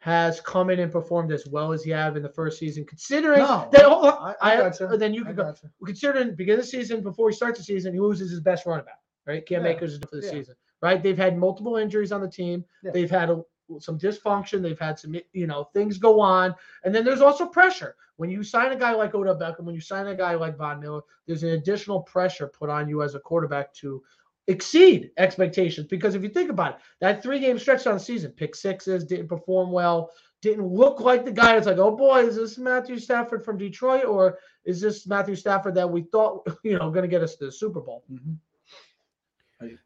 [0.00, 3.38] has come in and performed as well as he have in the first season, considering
[3.38, 4.96] no, that oh, I, I, gotcha.
[4.98, 5.70] then you can go gotcha.
[5.86, 8.84] considering beginning of the season before he starts the season, he loses his best running
[8.84, 9.46] back, right?
[9.46, 9.70] Cam yeah.
[9.70, 10.32] Akers is for the yeah.
[10.32, 11.00] season, right?
[11.00, 12.64] They've had multiple injuries on the team.
[12.82, 12.90] Yeah.
[12.90, 13.40] They've had a,
[13.78, 14.62] some dysfunction.
[14.62, 17.94] They've had some, you know, things go on, and then there's also pressure.
[18.16, 20.80] When you sign a guy like Odell Beckham, when you sign a guy like Von
[20.80, 24.02] Miller, there's an additional pressure put on you as a quarterback to
[24.46, 25.86] exceed expectations.
[25.86, 29.04] Because if you think about it, that three game stretch on the season, pick sixes,
[29.04, 30.10] didn't perform well,
[30.42, 34.04] didn't look like the guy that's like, oh boy, is this Matthew Stafford from Detroit
[34.04, 37.46] or is this Matthew Stafford that we thought, you know, going to get us to
[37.46, 38.04] the Super Bowl?
[38.12, 38.34] Mm-hmm.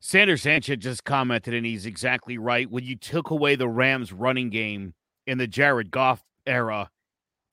[0.01, 2.69] Sanders Sanchez just commented, and he's exactly right.
[2.69, 4.95] When you took away the Rams running game
[5.27, 6.91] in the Jared Goff era,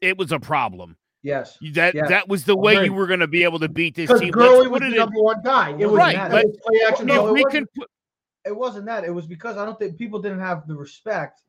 [0.01, 0.97] it was a problem.
[1.25, 1.57] Yes.
[1.73, 2.09] That yes.
[2.09, 4.29] that was the way you were going to be able to beat this team.
[4.29, 5.71] Gurley was the number one guy.
[5.71, 6.29] It was right.
[6.29, 7.89] But if we can put,
[8.45, 9.03] it wasn't that.
[9.03, 11.41] It was because I don't think people didn't have the respect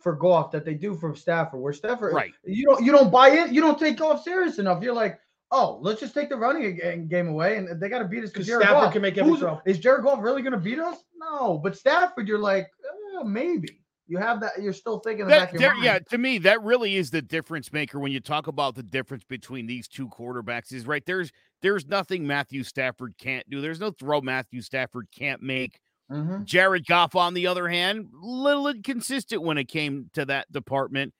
[0.00, 1.60] for Goff that they do for Stafford.
[1.60, 2.32] Where Stafford, right?
[2.42, 3.52] You don't you don't buy it.
[3.52, 4.82] You don't take Goff serious enough.
[4.82, 5.18] You're like,
[5.50, 8.46] oh, let's just take the running game away, and they got to beat us because
[8.46, 8.92] Stafford Goff.
[8.94, 9.60] can make every throw.
[9.66, 10.96] Is Jared Goff really going to beat us?
[11.16, 12.70] No, but Stafford, you're like,
[13.18, 13.78] eh, maybe.
[14.08, 14.52] You have that.
[14.60, 18.10] You're still thinking that, there, Yeah, to me, that really is the difference maker when
[18.10, 20.72] you talk about the difference between these two quarterbacks.
[20.72, 23.60] Is right there's there's nothing Matthew Stafford can't do.
[23.60, 25.78] There's no throw Matthew Stafford can't make.
[26.10, 26.44] Mm-hmm.
[26.44, 31.12] Jared Goff, on the other hand, little inconsistent when it came to that department.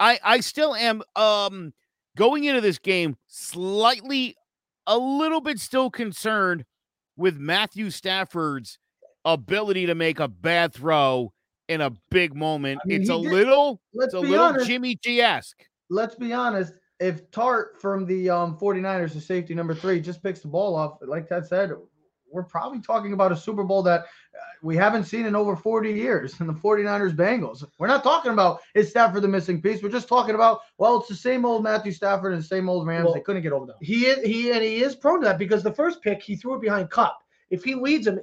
[0.00, 1.74] I I still am um
[2.16, 4.36] going into this game slightly
[4.86, 6.64] a little bit still concerned
[7.14, 8.78] with Matthew Stafford's
[9.26, 11.32] ability to make a bad throw
[11.68, 12.80] in a big moment.
[12.84, 15.64] I mean, it's a did, little it's a little honest, Jimmy G esque.
[15.90, 16.74] Let's be honest.
[16.98, 20.98] If Tartt from the um 49ers, the safety number three, just picks the ball off,
[21.02, 21.72] like Ted said,
[22.30, 24.04] we're probably talking about a Super Bowl that uh,
[24.62, 27.64] we haven't seen in over 40 years in the 49ers Bengals.
[27.78, 29.82] We're not talking about is Stafford the missing piece.
[29.82, 32.86] We're just talking about, well, it's the same old Matthew Stafford and the same old
[32.86, 33.06] Rams.
[33.06, 33.76] Well, they couldn't get over them.
[33.80, 36.60] He he and he is prone to that because the first pick he threw it
[36.60, 37.18] behind Kupp.
[37.50, 38.18] If he leads them,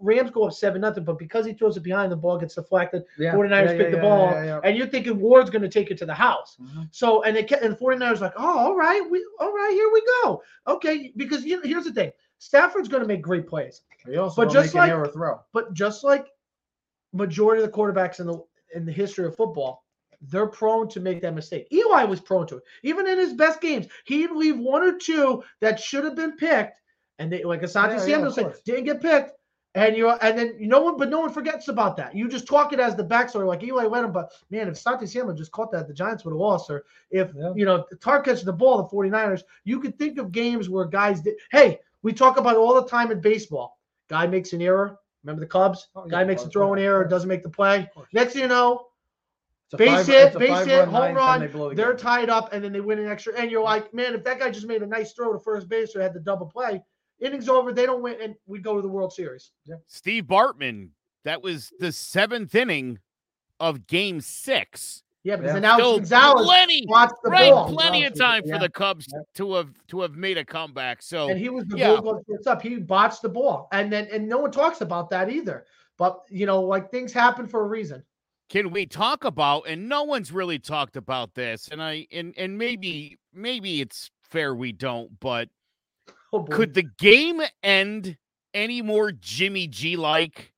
[0.00, 1.04] Rams go up seven nothing.
[1.04, 3.04] But because he throws it behind, the ball gets deflected.
[3.18, 3.34] Yeah.
[3.34, 4.28] 49ers yeah, pick the ball,
[4.64, 6.56] and you're thinking Ward's going to take it to the house.
[6.60, 6.82] Mm-hmm.
[6.90, 10.02] So and it and the 49ers like, oh, all right, we all right, here we
[10.22, 10.42] go.
[10.66, 12.10] Okay, because you know, here's the thing.
[12.38, 13.82] Stafford's going to make great plays.
[14.36, 15.40] But just like throw.
[15.52, 16.26] But just like
[17.12, 18.42] majority of the quarterbacks in the
[18.74, 19.84] in the history of football,
[20.20, 21.68] they're prone to make that mistake.
[21.72, 22.64] Eli was prone to it.
[22.82, 26.80] Even in his best games, he'd leave one or two that should have been picked,
[27.18, 29.32] and they like Asante Yeah, yeah, Samuel said, didn't get picked.
[29.76, 32.14] And you and then no one, but no one forgets about that.
[32.14, 34.12] You just talk it as the backstory, like Eli let him.
[34.12, 36.70] But man, if Asante Samuel just caught that, the Giants would have lost.
[36.70, 37.52] Or if Yeah.
[37.56, 41.20] you know Tar catches the ball, the 49ers, you could think of games where guys
[41.20, 41.34] did.
[41.50, 43.78] Hey, we talk about all the time in baseball.
[44.08, 44.98] Guy makes an error.
[45.24, 45.88] Remember the Cubs?
[45.96, 47.90] Oh, yeah, Guy makes a throwing error, doesn't make the play.
[48.12, 48.86] Next thing you know,
[49.76, 51.40] base five- hit, base hit, home run.
[51.40, 51.96] They the They're game.
[51.96, 53.34] tied up, and then they win an extra.
[53.36, 55.96] And you're like, man, if that guy just made a nice throw to first base
[55.96, 56.80] or had the double play,
[57.20, 59.50] innings over, they don't win, and we go to the World Series.
[59.86, 60.90] Steve Bartman,
[61.24, 62.98] that was the seventh inning
[63.60, 65.02] of game six.
[65.22, 65.60] Yeah, because Yeah.
[65.60, 67.72] now Still Gonzalez plenty, watched the right, ball.
[67.72, 69.20] plenty of time for the Cubs Yeah.
[69.36, 71.00] to have to have made a comeback.
[71.02, 71.92] So and he was the Yeah.
[71.94, 72.60] gold glove shortstop.
[72.60, 75.64] He botched the ball, and then and no one talks about that either.
[75.96, 78.04] But you know, like things happen for a reason.
[78.50, 82.58] can we talk about and no one's really talked about this and i and and
[82.58, 85.48] maybe maybe it's fair we don't but
[86.34, 88.16] Oh, could the game end
[88.52, 90.52] any more jimmy g like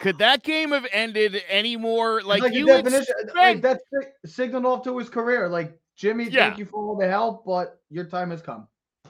[0.00, 3.82] could that game have ended any more It's like, you expect- uh, like that's
[4.26, 5.48] signaled off to his career.
[5.48, 6.48] Like Jimmy, Yeah.
[6.48, 8.68] thank you for all the help, but your time has come.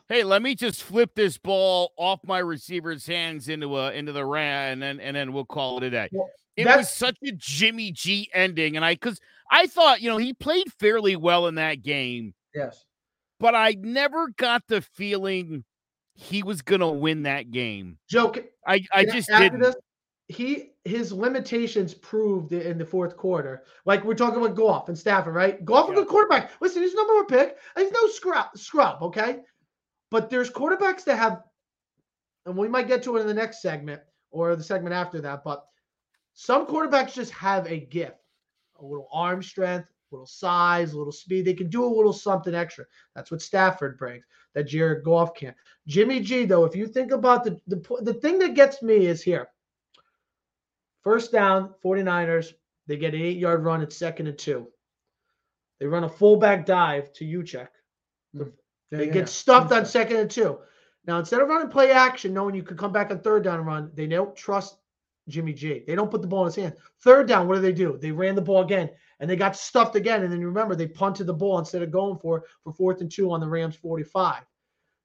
[0.08, 4.24] hey let me just flip this ball off my receiver's hands into a into the
[4.24, 7.32] ran and then and then we'll call it a day Well, it was such a
[7.32, 11.54] jimmy g ending and i because i thought you know he played fairly well in
[11.56, 12.84] that game Yes.
[13.42, 15.64] But I never got the feeling
[16.14, 17.98] he was gonna win that game.
[18.08, 19.60] Joe, can- I, I just didn't.
[19.60, 19.74] this,
[20.28, 23.64] he his limitations proved in the fourth quarter.
[23.84, 25.64] Like we're talking about Goff and Stafford, right?
[25.64, 25.96] Goff a Yeah.
[25.96, 26.52] good quarterback.
[26.60, 27.58] Listen, he's number one pick.
[27.76, 29.40] He's no scrub, scrub, okay?
[30.10, 31.42] But there's quarterbacks that have,
[32.46, 35.42] and we might get to it in the next segment or the segment after that.
[35.44, 35.64] But
[36.34, 38.18] some quarterbacks just have a gift,
[38.80, 41.44] a little arm strength, a little size, a little speed.
[41.44, 42.84] They can do a little something extra.
[43.14, 45.56] That's what Stafford brings that Jared Goff can't.
[45.86, 49.22] Jimmy G, though, if you think about the the, the thing that gets me is
[49.22, 49.48] here.
[51.02, 52.52] First down, 49ers,
[52.86, 54.68] they get an eight yard run at second and two.
[55.80, 57.68] They run a fullback dive to Juszczyk.
[58.36, 58.42] Hmm.
[58.90, 59.24] Yeah, They yeah, get yeah.
[59.24, 60.58] stuffed on second and two.
[61.06, 63.66] Now, instead of running play action, knowing you could come back on third down and
[63.66, 64.76] run, they don't trust
[65.28, 65.84] Jimmy G.
[65.86, 66.74] They don't put the ball in his hand.
[67.02, 67.98] Third down, what do they do?
[68.00, 70.22] They ran the ball again and they got stuffed again.
[70.22, 73.00] And then you remember they punted the ball instead of going for it for fourth
[73.00, 74.42] and two on the Rams 45.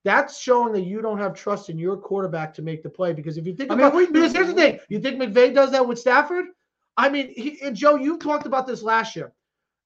[0.04, 3.14] That's showing that you don't have trust in your quarterback to make the play.
[3.14, 5.72] Because if you think I about we- because here's the thing, you think McVay does
[5.72, 6.46] that with Stafford?
[6.96, 9.34] I mean, he, and Joe, you talked about this last year.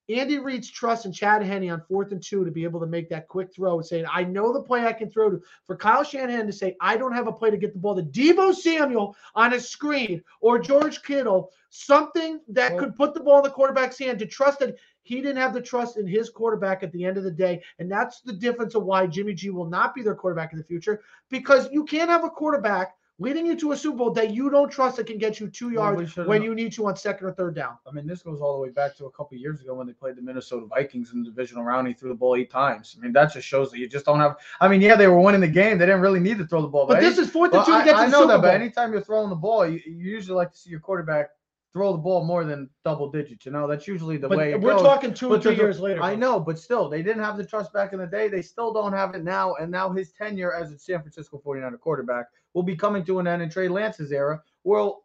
[0.09, 3.09] Andy Reid's trust in Chad Henne on fourth and two to be able to make
[3.09, 5.41] that quick throw and saying, I know the play I can throw to.
[5.67, 8.03] For Kyle Shanahan to say, I don't have a play to get the ball to
[8.03, 13.43] Deebo Samuel on a screen or George Kittle, something that could put the ball in
[13.43, 16.91] the quarterback's hand to trust that he didn't have the trust in his quarterback at
[16.91, 17.63] the end of the day.
[17.79, 20.65] And that's the difference of why Jimmy G will not be their quarterback in the
[20.65, 24.49] future because you can't have a quarterback leading you to a Super Bowl that you
[24.49, 27.31] don't trust that can get you two yards when you need to on second or
[27.33, 27.77] third down.
[27.87, 29.93] I mean, this goes all the way back to a couple years ago when they
[29.93, 31.87] played the Minnesota Vikings in the divisional round.
[31.87, 32.95] He threw the ball eight times.
[32.97, 34.37] I mean, that just shows that you just don't have.
[34.59, 35.77] I mean, yeah, they were winning the game.
[35.77, 36.87] They didn't really need to throw the ball.
[36.87, 38.05] But any- this is fourth well, and two to I, get to the ball.
[38.05, 38.51] I know Super that, Bowl.
[38.51, 41.29] but anytime you're throwing the ball, you, you usually like to see your quarterback
[41.73, 43.45] throw the ball more than double digits.
[43.45, 44.81] You know, that's usually the But way it we're goes.
[44.81, 46.01] talking two or three years later.
[46.01, 48.27] I know, but still, they didn't have the trust back in the day.
[48.27, 49.55] They still don't have it now.
[49.55, 53.27] And now his tenure as a San Francisco 49er quarterback will be coming to an
[53.27, 55.03] end, and Trey Lance's era will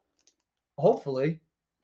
[0.79, 1.41] hopefully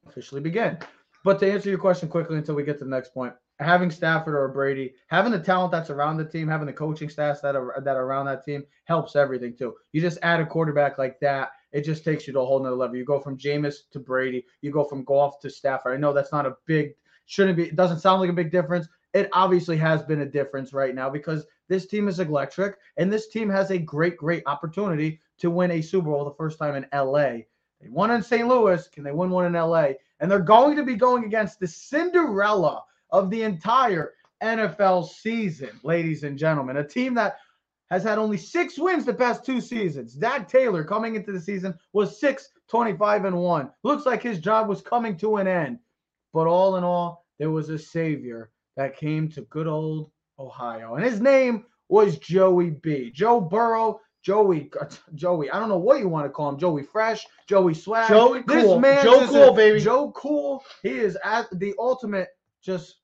[0.06, 0.78] officially begin.
[1.24, 4.34] But to answer your question quickly until we get to the next point, having Stafford
[4.34, 7.80] or Brady, having the talent that's around the team, having the coaching staffs that are
[7.84, 9.74] that are around that team helps everything too.
[9.92, 12.76] You just add a quarterback like that, it just takes you to a whole nother
[12.76, 12.96] level.
[12.96, 15.94] You go from Jameis to Brady, you go from Goff to Stafford.
[15.94, 16.94] I know that's not a big,
[17.26, 18.86] shouldn't be, it doesn't sound like a big difference.
[19.14, 23.28] It obviously has been a difference right now because this team is electric and this
[23.28, 26.86] team has a great, great opportunity to win a Super Bowl the first time in
[26.92, 27.42] LA.
[27.80, 28.46] They won in St.
[28.48, 28.88] Louis.
[28.88, 29.90] Can they win one in LA?
[30.20, 36.22] And they're going to be going against the Cinderella of the entire NFL season, ladies
[36.22, 36.76] and gentlemen.
[36.76, 37.38] A team that
[37.90, 40.12] has had only six wins the past two seasons.
[40.12, 43.70] Zac Taylor coming into the season was 6 25 and 1.
[43.82, 45.78] Looks like his job was coming to an end.
[46.32, 50.94] But all in all, there was a savior that came to good old Ohio.
[50.94, 53.10] And his name was Joey B.
[53.10, 54.70] Joe Burrow, Joey,
[55.14, 58.08] Joey, I don't know what you want to call him, Joey Fresh, Joey Swag.
[58.08, 58.78] Joey This Cool.
[58.78, 59.80] man Joe is Cool, a- baby.
[59.80, 60.64] Joe Cool.
[60.82, 62.28] He is at the ultimate
[62.62, 62.96] just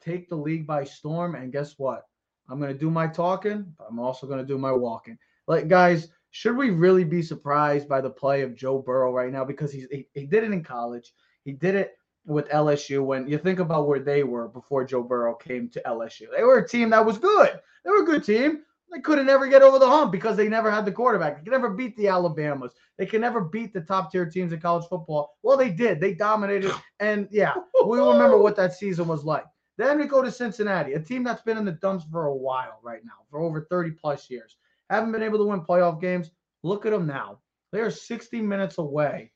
[0.00, 1.36] take the league by storm.
[1.36, 2.02] And guess what?
[2.48, 5.16] I'm gonna do my talking, but I'm also gonna do my walking.
[5.46, 9.44] Like guys, Should we really be surprised by the play of Joe Burrow right now?
[9.44, 11.12] Because he's he, he did it in college.
[11.44, 11.92] He did it
[12.24, 13.04] with LSU.
[13.04, 16.58] When you think about where they were before Joe Burrow came to LSU, they were
[16.58, 17.60] a team that was good.
[17.84, 18.62] They were a good team.
[18.92, 21.38] They couldn't ever get over the hump because they never had the quarterback.
[21.38, 22.72] They could never beat the Alabamas.
[22.98, 25.38] They could never beat the top tier teams in college football.
[25.42, 25.98] Well, they did.
[25.98, 26.72] They dominated.
[27.00, 27.54] And yeah,
[27.86, 29.44] we remember what that season was like.
[29.78, 32.78] Then we go to Cincinnati, a team that's been in the dumps for a while
[32.82, 34.58] right now, for over 30 plus years.
[34.90, 36.30] Haven't been able to win playoff games.
[36.62, 37.38] Look at them now.
[37.72, 39.32] They are 60 minutes away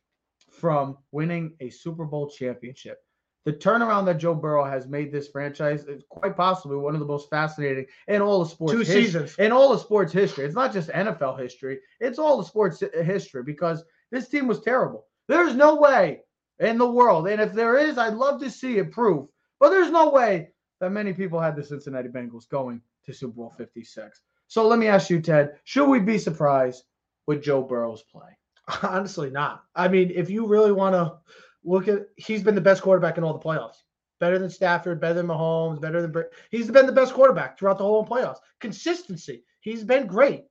[0.51, 2.99] from winning a Super Bowl championship.
[3.47, 7.07] The turnaround that Joe Burrow has made this franchise is quite possibly one of the
[7.07, 9.37] most fascinating in all of sports Two seasons.
[9.39, 10.45] in all of sports history.
[10.45, 15.07] It's not just NFL history; it's all the sports history because this team was terrible.
[15.29, 16.23] There's no way
[16.59, 19.29] in the world, and if there is, I'd love to see it proof.
[19.61, 20.49] But there's no way
[20.81, 24.23] that many people had the Cincinnati Bengals going to Super Bowl 56.
[24.49, 26.83] So let me ask you, Ted: Should we be surprised
[27.29, 28.37] with Joe Burrow's play?
[28.83, 29.63] Honestly, not.
[29.77, 31.19] I mean, if you really want to
[31.67, 33.83] look at, he's been the best quarterback in all the playoffs.
[34.19, 36.11] Better than Stafford, better than Mahomes, better than.
[36.13, 38.39] Bra- He's been the best quarterback throughout the whole playoffs.
[38.61, 39.45] Consistency.
[39.61, 40.45] He's been great.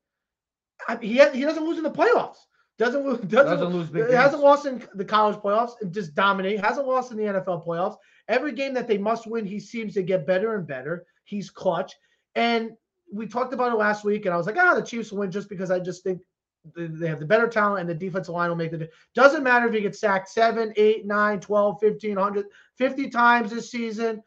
[0.88, 2.38] I, he ha- he doesn't lose in the playoffs.
[2.78, 3.20] Doesn't lose.
[3.22, 6.60] Doesn't, Doesn't lose big He hasn't lost in the college playoffs and just dominate.
[6.60, 7.96] Hasn't lost in the NFL playoffs.
[8.28, 11.06] Every game that they must win, he seems to get better and better.
[11.24, 11.94] He's clutch.
[12.36, 12.72] And
[13.12, 15.32] we talked about it last week, and I was like, ah, the Chiefs will win
[15.32, 16.28] just because I just think th-
[16.76, 19.74] they have the better talent and the defensive line will make the Doesn't matter if
[19.74, 22.46] he gets sacked 7, 8, 9, 12, 15, 100,
[22.78, 24.24] 50 times this season.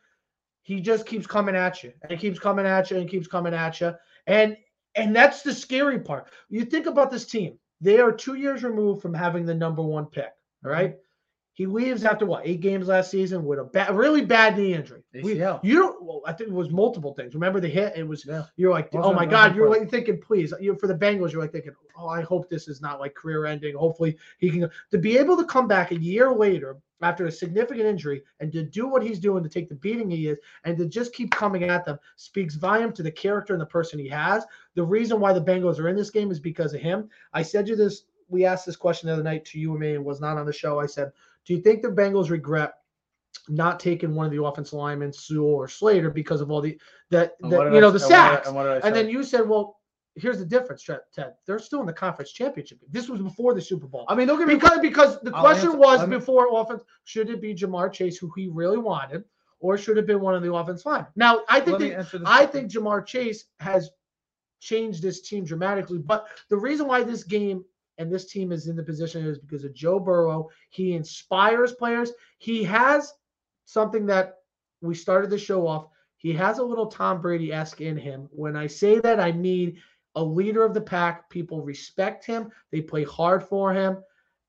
[0.62, 3.81] He just keeps coming at you and keeps coming at you and keeps coming at
[3.81, 3.94] you.
[4.27, 4.57] And
[4.94, 6.29] and that's the scary part.
[6.48, 7.59] You think about this team.
[7.81, 10.31] They are two years removed from having the number one pick.
[10.64, 10.96] All right.
[11.59, 15.03] He leaves after what eight games last season with a bad, really bad knee injury.
[15.12, 16.01] We- you don't.
[16.01, 17.35] Well, I think it was multiple things.
[17.35, 17.94] Remember the hit?
[17.97, 18.25] It was.
[18.25, 18.44] Yeah.
[18.55, 19.57] You're like, oh my god.
[19.57, 20.55] You're like thinking, please.
[20.61, 21.33] You for the Bengals.
[21.33, 23.75] You're like thinking, oh, I hope this is not like career ending.
[23.75, 27.87] Hopefully he can to be able to come back a year later after a significant
[27.87, 30.87] injury and to do what he's doing to take the beating he is and to
[30.87, 34.44] just keep coming at them speaks volume to the character and the person he has.
[34.77, 37.09] The reason why the Bengals are in this game is because of him.
[37.33, 38.05] I said you this.
[38.29, 40.47] We asked this question the other night to you and me and was not on
[40.47, 40.79] the show.
[40.79, 41.11] I said,
[41.49, 42.75] do you think the Bengals regret
[43.49, 46.79] not taking one of the offensive linemen, Sewell or Slater, because of all the
[47.11, 48.47] that, that you I- know the and what did sacks?
[48.47, 49.77] And, what did I And then you said, well,
[50.17, 50.85] here's the difference,
[51.15, 51.33] Ted.
[51.47, 52.79] They're still in the conference championship.
[52.91, 54.05] This was before the Super Bowl.
[54.09, 56.83] I mean, don't get me Because because the I'll question answer- was me- before offense,
[57.05, 59.25] should it be Ja'Marr Chase, who he really wanted,
[59.61, 61.07] or should it been one of the offense line?
[61.17, 62.69] Now, I think Let me the- answer this I question.
[62.71, 63.91] think Ja'Marr Chase has
[64.61, 65.99] changed this team dramatically.
[65.99, 67.65] But the reason why this game
[67.99, 70.49] and this team is in the position is because of Joe Burrow.
[70.71, 72.13] He inspires players.
[72.39, 73.13] He has
[73.65, 74.37] something that
[74.81, 75.89] we started the show off.
[76.17, 78.29] He has a little Tom Brady esque in him.
[78.31, 79.79] When I say that, I mean
[80.15, 81.29] a leader of the pack.
[81.31, 82.51] People respect him.
[82.71, 83.99] They play hard for him,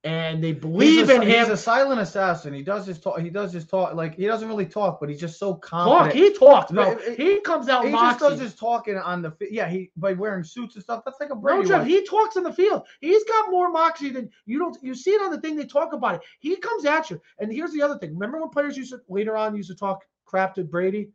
[0.05, 1.27] and they believe a, in him.
[1.27, 2.53] He's a silent assassin.
[2.53, 3.19] He does his talk.
[3.19, 3.95] He does his talk.
[3.95, 5.55] Like he doesn't really talk, but he's just so
[5.89, 6.13] Talk.
[6.13, 9.33] He talks, it- He comes out He just does his talking on the.
[9.51, 11.03] Yeah, he by wearing suits and stuff.
[11.05, 11.63] That's like a Brady.
[11.63, 12.83] No, Jeff, he talks in the field.
[13.01, 14.77] He's got more moxie than you don't.
[14.81, 16.21] You see it on the thing they talk about it.
[16.39, 17.21] He comes at you.
[17.39, 18.13] And here's the other thing.
[18.13, 21.09] Remember when players used to later on used to talk crap to Brady?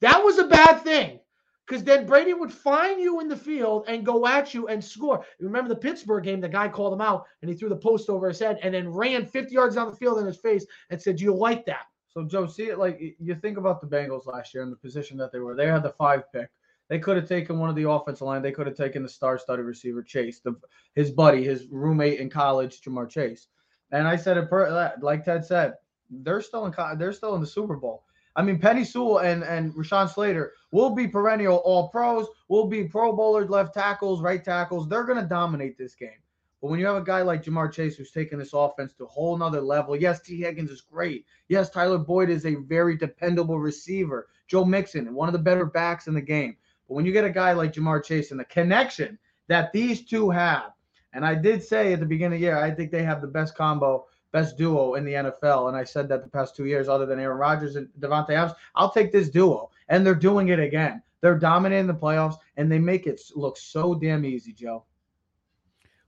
[0.00, 1.18] That was a bad thing.
[1.66, 5.24] Because then Brady would find you in the field and go at you and score.
[5.40, 6.40] Remember the Pittsburgh game?
[6.40, 8.88] The guy called him out and he threw the post over his head and then
[8.88, 11.86] ran 50 yards down the field in his face and said, "Do you like that?"
[12.08, 15.16] So Joe, see it like you think about the Bengals last year and the position
[15.18, 15.54] that they were.
[15.54, 16.48] They had the five pick.
[16.88, 18.42] They could have taken one of the offensive line.
[18.42, 20.54] They could have taken the star-studded receiver Chase, the,
[20.94, 23.48] his buddy, his roommate in college, Ja'Marr Chase.
[23.90, 25.74] And I said it per, like Ted said,
[26.08, 26.98] they're still in.
[26.98, 28.04] They're still in the Super Bowl.
[28.36, 32.28] I mean, Penei Sewell and and Rashawn Slater will be perennial All Pros.
[32.48, 34.88] Will be Pro Bowlers, left tackles, right tackles.
[34.88, 36.20] They're gonna dominate this game.
[36.60, 39.08] But when you have a guy like Ja'Marr Chase who's taking this offense to a
[39.08, 41.26] whole nother level, yes, Tee Higgins is great.
[41.48, 44.28] Yes, Tyler Boyd is a very dependable receiver.
[44.48, 46.56] Joe Mixon, one of the better backs in the game.
[46.88, 49.18] But when you get a guy like Ja'Marr Chase and the connection
[49.48, 50.72] that these two have,
[51.12, 53.26] and I did say at the beginning of the year, I think they have the
[53.26, 55.68] best combo, best duo in the NFL.
[55.68, 58.52] And I said that the past two years, other than Aaron Rodgers and Davante Adams,
[58.74, 59.70] I'll take this duo.
[59.88, 61.02] And they're doing it again.
[61.20, 64.84] They're dominating the playoffs, and they make it look so damn easy, Joe.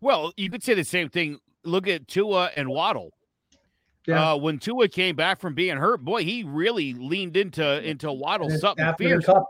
[0.01, 1.39] Well, you could say the same thing.
[1.65, 3.13] Look at Tua and Waddle.
[4.07, 4.33] Yeah.
[4.33, 8.49] Uh, when Tua came back from being hurt, boy, he really leaned into into Waddle
[8.49, 9.27] something fierce.
[9.27, 9.45] cup,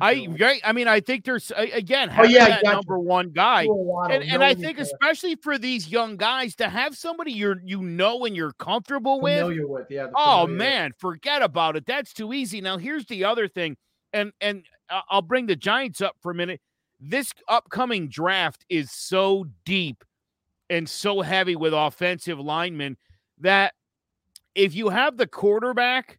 [0.00, 2.76] I right, I mean, I think there's again Oh, yeah, that gotcha.
[2.76, 3.66] number one guy,
[4.10, 7.82] and, and I think other, especially for these young guys to have somebody you're you
[7.82, 9.40] know and you're comfortable with.
[9.40, 10.06] Familiar with, yeah.
[10.14, 11.84] Oh man, forget about it.
[11.86, 12.60] That's too easy.
[12.60, 13.76] Now here's the other thing,
[14.12, 16.60] and and I- I'll bring the Giants up for a minute.
[17.00, 20.02] this upcoming draft is so deep
[20.70, 22.96] and so heavy with offensive linemen
[23.38, 23.74] that
[24.54, 26.18] if you have the quarterback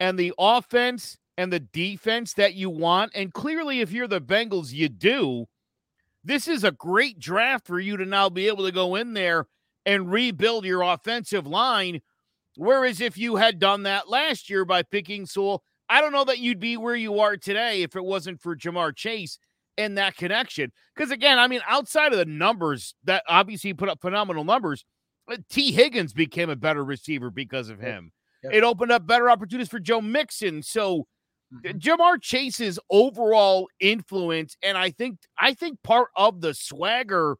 [0.00, 4.72] and the offense and the defense that you want, and clearly if you're the Bengals,
[4.72, 5.46] you do,
[6.24, 9.46] this is a great draft for you to now be able to go in there
[9.84, 12.00] and rebuild your offensive line.
[12.56, 16.38] Whereas if you had done that last year by picking Sewell, I don't know that
[16.40, 19.38] you'd be where you are today if it wasn't for Ja'Marr Chase
[19.78, 20.72] and that connection.
[20.94, 24.84] Because again, I mean, outside of the numbers that obviously put up phenomenal numbers,
[25.30, 28.10] uh, Tee Higgins became a better receiver because of him.
[28.42, 28.52] Yep.
[28.54, 30.62] It opened up better opportunities for Joe Mixon.
[30.62, 31.06] So
[31.52, 31.78] mm-hmm.
[31.78, 37.36] Ja'Marr Chase's overall influence, and I think I think part of the swagger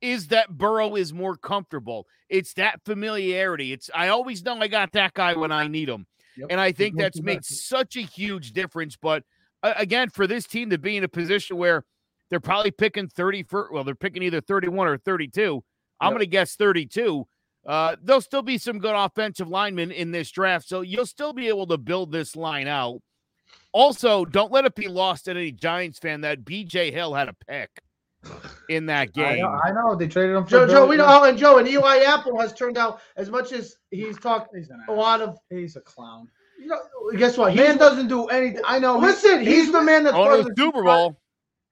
[0.00, 2.06] is that Burrow is more comfortable.
[2.28, 3.72] It's that familiarity.
[3.72, 6.06] It's I always know I got that guy when I need him.
[6.36, 6.48] Yep.
[6.50, 8.96] And I think that's made such a huge difference.
[9.00, 9.22] But
[9.62, 11.84] uh, again, for this team to be in a position where
[12.28, 15.62] they're probably picking 30 for, well, they're picking either 31 or 32.
[16.00, 17.26] I'm going to guess 32.
[17.66, 20.68] Uh, there'll still be some good offensive linemen in this draft.
[20.68, 23.00] So you'll still be able to build this line out.
[23.72, 27.34] Also, don't let it be lost to any Giants fan that BJ Hill had a
[27.48, 27.70] pick
[28.68, 29.24] in that game.
[29.24, 29.96] I know, I know.
[29.96, 30.46] they traded him.
[30.46, 31.06] Joe, Joe, we know.
[31.06, 34.70] Oh, and Joe and Eli Apple has turned out as much as he's talked he's
[34.88, 35.36] a lot of.
[35.50, 36.28] He's a clown.
[36.58, 36.78] You know,
[37.16, 37.54] guess what?
[37.54, 38.62] Man doesn't do anything.
[38.64, 38.98] I know.
[38.98, 41.20] Listen, he's, he's the man that's going to the Super Bowl.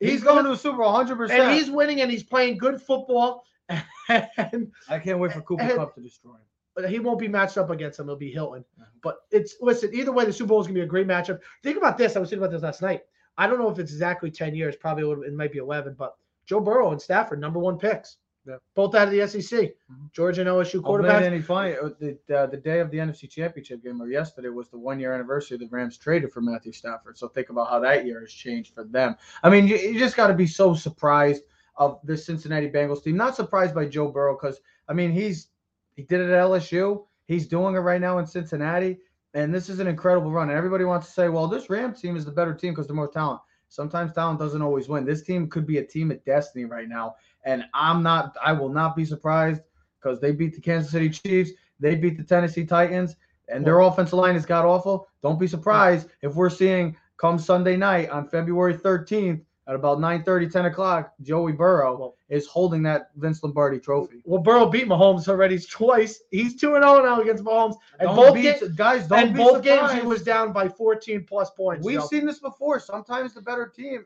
[0.01, 1.41] He's, he's going to the Super Bowl, hundred percent.
[1.41, 3.45] And he's winning, and he's playing good football.
[4.09, 6.41] And I can't wait for Cooper and, Kupp to destroy him.
[6.89, 8.07] He won't be matched up against him.
[8.07, 8.65] It'll be Hilton.
[9.03, 9.91] But it's listen.
[9.95, 11.41] Either way, the Super Bowl is gonna be a great matchup.
[11.63, 12.17] Think about this.
[12.17, 13.03] I was thinking about this last night.
[13.37, 14.77] I don't know if it's exactly ten years.
[14.77, 15.25] Probably a little.
[15.25, 15.95] It might be eleven.
[15.99, 16.17] But
[16.47, 18.17] Joe Burrow and Stafford, number one picks.
[18.47, 18.57] Yeah.
[18.75, 19.61] Both out of the SEC.
[19.61, 20.07] Mm-hmm.
[20.13, 21.23] Georgia and OSU quarterbacks.
[21.23, 21.77] Oh, any funny?
[21.77, 24.99] Uh, the, uh, the day of the NFC Championship game, or yesterday, was the one
[24.99, 27.17] year anniversary the Rams traded for Matthew Stafford.
[27.17, 29.15] So think about how that year has changed for them.
[29.45, 31.45] I mean, you, you just got to be so surprised
[31.77, 33.17] of the Cincinnati Bengals team.
[33.17, 35.49] Not surprised by Joe Burrow because I mean he's
[35.95, 37.05] he did it at LSU.
[37.27, 38.99] He's doing it right now in Cincinnati,
[39.35, 40.49] and this is an incredible run.
[40.49, 42.97] And everybody wants to say, well, this Rams team is the better team because they're
[42.97, 43.41] more talent.
[43.69, 45.05] Sometimes talent doesn't always win.
[45.05, 47.15] This team could be a team of destiny right now.
[47.45, 49.63] And I'm not, I will not be surprised
[49.99, 51.53] because they beat the Kansas City Chiefs.
[51.81, 53.17] They beat the Tennessee Titans,
[53.49, 55.09] and their offensive line has got awful.
[55.23, 60.25] Don't be surprised if we're seeing come Sunday night on February 13th at about 9
[60.25, 64.23] 30, 10 o'clock, Joey Burrow well, is holding that Vince Lombardi trophy.
[64.25, 66.21] Well, Burrow beat Mahomes already twice.
[66.31, 67.77] He's 2 0 now against Mahomes.
[68.01, 71.25] And don't both be, ga- guys, don't and both games he was down by 14
[71.25, 71.85] plus points.
[71.85, 72.09] We've so.
[72.09, 72.81] seen this before.
[72.81, 74.05] Sometimes the better team,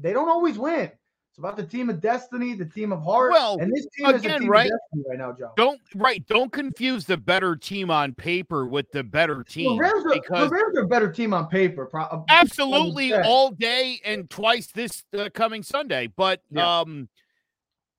[0.00, 0.90] they don't always win.
[1.36, 3.30] It's about the team of destiny, the team of heart.
[3.30, 4.70] Well, and this team again, is team right,
[5.06, 5.52] right now, Joe.
[5.54, 6.26] Don't right.
[6.28, 9.76] Don't confuse the better team on paper with the better team.
[9.76, 11.90] The Rams are, because the Rams are a better team on paper.
[11.94, 16.06] Uh, absolutely, all day and twice this uh, coming Sunday.
[16.06, 16.80] But yeah.
[16.80, 17.06] um,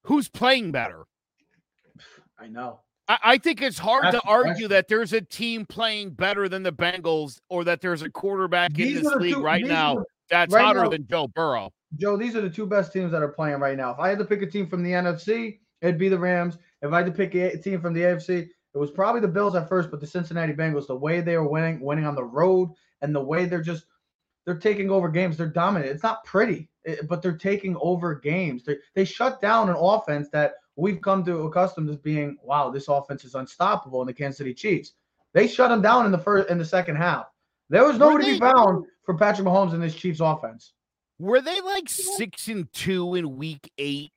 [0.01, 1.05] who's playing better?
[2.39, 2.79] I know.
[3.07, 6.63] I, I think it's hard That's to argue that there's a team playing better than
[6.63, 10.51] the Bengals, or that there's a quarterback these in this league two, right now that's
[10.51, 11.71] right hotter now, than Joe Burrow.
[11.95, 13.91] Joe, these are the two best teams that are playing right now.
[13.91, 16.57] If I had to pick a team from the NFC, it'd be the Rams.
[16.81, 19.55] If I had to pick a team from the AFC, it was probably the Bills
[19.55, 22.69] at first, but the Cincinnati Bengals, the way they are winning, winning on the road,
[23.01, 23.85] and the way they're just
[24.45, 25.38] they're taking over games.
[25.38, 25.91] They're dominant.
[25.91, 28.63] It's not pretty, eh, but they're taking over games.
[28.63, 32.88] They they shut down an offense that we've come to accustomed as being, wow, this
[32.88, 34.93] offense is unstoppable in the Kansas City Chiefs.
[35.33, 37.27] They shut them down in the first in the second half.
[37.69, 40.73] There was nowhere to be found for Patrick Mahomes in this Chiefs offense.
[41.20, 44.11] Were they like six and two in week eight?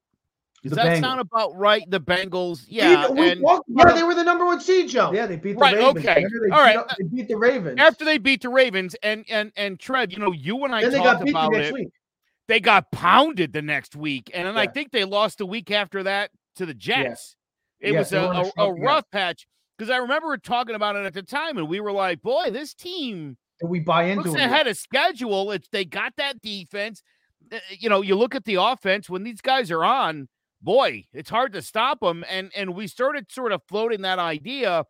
[0.62, 1.00] Does the that Bengals.
[1.00, 1.82] sound about right?
[1.88, 5.10] The Bengals, yeah, and, yeah, they were the number one seed, Joe.
[5.10, 6.06] Yeah, they beat the right, Ravens.
[6.06, 9.52] Okay, all right, uh, they beat the Ravens after they beat the Ravens, and and
[9.56, 11.72] and Trev, you know, you and I then talked about it.
[11.72, 11.88] Week.
[12.46, 14.60] They got pounded the next week, and then yeah.
[14.60, 17.36] I think they lost the week after that to the Jets.
[17.80, 18.20] It was a,
[18.58, 19.46] a, a, rough patch
[19.78, 22.74] because I remember talking about it at the time, and we were like, "Boy, this
[22.74, 25.50] team." We buy into looks ahead of schedule.
[25.52, 27.02] It's they got that defense.
[27.52, 30.28] Uh, you know, you look at the offense when these guys are on.
[30.62, 32.24] Boy, it's hard to stop them.
[32.28, 34.84] And and we started sort of floating that idea,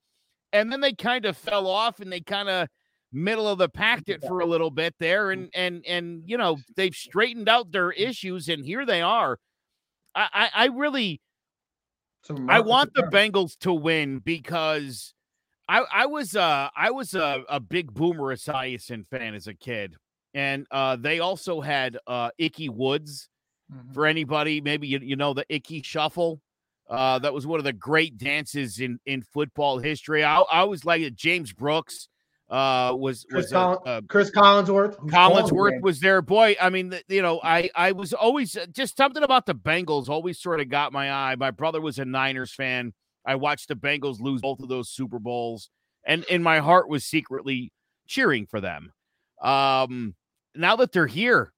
[0.52, 2.68] and then they kind of fell off, and they kind of
[3.12, 5.32] middle of the pack it for a little bit there, mm.
[5.32, 7.98] and and and you know they've straightened out their mm.
[7.98, 9.38] issues, and here they are.
[10.14, 11.20] I I, I really.
[12.48, 15.14] I want the Bengals to win because
[15.70, 19.94] I, I was uh I was a, a big Boomer Esiason fan as a kid,
[20.34, 23.28] and uh, they also had uh, Ickey Woods.
[23.72, 23.92] Mm-hmm.
[23.92, 26.40] For anybody, maybe you, you know the Ickey Shuffle.
[26.88, 30.24] Uh, that was one of the great dances in in football history.
[30.24, 31.14] I, I always liked it.
[31.14, 32.08] James Brooks,
[32.48, 34.96] uh, was Chris, was Collin- uh, uh, Chris Collinsworth.
[35.06, 36.20] The Collinsworth was there.
[36.20, 39.54] Boy, I mean, th- you know, I I was always uh, just something about the
[39.54, 41.36] Bengals always sort of got my eye.
[41.36, 42.92] My brother was a Niners fan.
[43.26, 45.70] I watched the Bengals lose both of those Super Bowls,
[46.04, 47.72] and in my heart was secretly
[48.06, 48.92] cheering for them.
[49.42, 50.14] Um,
[50.54, 51.52] now that they're here,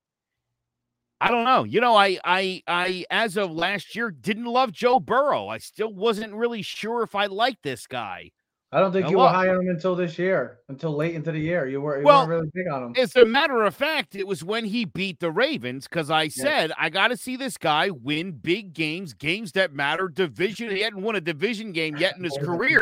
[1.21, 1.63] I don't know.
[1.63, 5.47] You know, I I I as of last year didn't love Joe Burrow.
[5.47, 8.33] I still wasn't really sure if I liked this guy.
[8.75, 9.33] I don't think Now you were look.
[9.35, 11.68] high on him until this year, until late into the year.
[11.68, 12.95] You were you Well, weren't really big on him.
[12.97, 16.73] As a matter of fact, it was when he beat the Ravens because I said
[16.79, 20.09] I got to see this guy win big games, games that matter.
[20.09, 20.70] Division.
[20.70, 22.81] He hadn't won a division game yet in his career.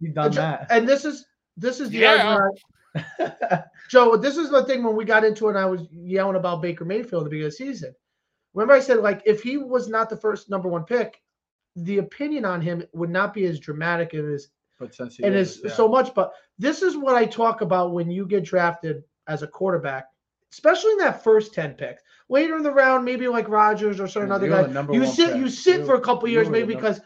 [0.00, 0.66] He's done And, that.
[0.68, 1.24] and this is
[1.56, 2.26] this is the Yeah.
[2.26, 2.60] argument.
[3.18, 6.36] I- Joe, this is the thing when we got into it, and I was yelling
[6.36, 7.94] about Baker Mayfield at the beginning of the season.
[8.52, 11.22] Remember, I said like if he was not the first number one pick,
[11.76, 14.48] the opinion on him would not be as dramatic and as
[14.82, 15.72] but since and is, as yeah.
[15.72, 16.14] so much.
[16.14, 20.06] But this is what I talk about when you get drafted as a quarterback,
[20.52, 22.02] especially in that first ten picks.
[22.28, 25.36] Later in the round, maybe like Rodgers or certain other guy, you sit pick.
[25.36, 27.00] you sit You- for a couple years maybe because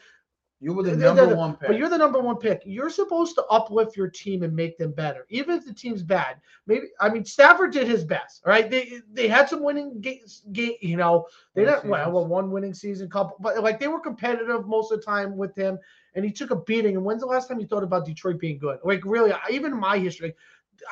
[0.58, 1.68] you were the the- number the- one pick.
[1.68, 2.62] but you're the number one pick.
[2.64, 6.40] You're supposed to uplift your team and make them better, even if the team's bad.
[6.66, 8.42] Maybe I mean Stafford did his best.
[8.46, 10.42] All right, they they had some winning games.
[10.52, 14.00] Game, you know, they didn't well, well, one winning season, couple, but like they were
[14.00, 15.78] competitive most of the time with him,
[16.16, 16.96] and he took a beating.
[16.96, 18.78] And when's the last time you thought about Detroit being good?
[18.84, 20.34] Like really, even in my history,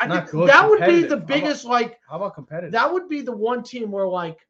[0.00, 1.10] I Not think good, that would be the competitive.
[1.10, 2.72] How about- biggest like How about competitive?
[2.72, 4.46] that would be the one team where like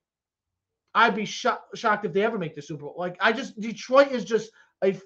[0.95, 2.95] I'd be shocked shocked if they ever make the Super Bowl.
[2.99, 4.51] Like I just Detroit is just
[4.85, 4.97] a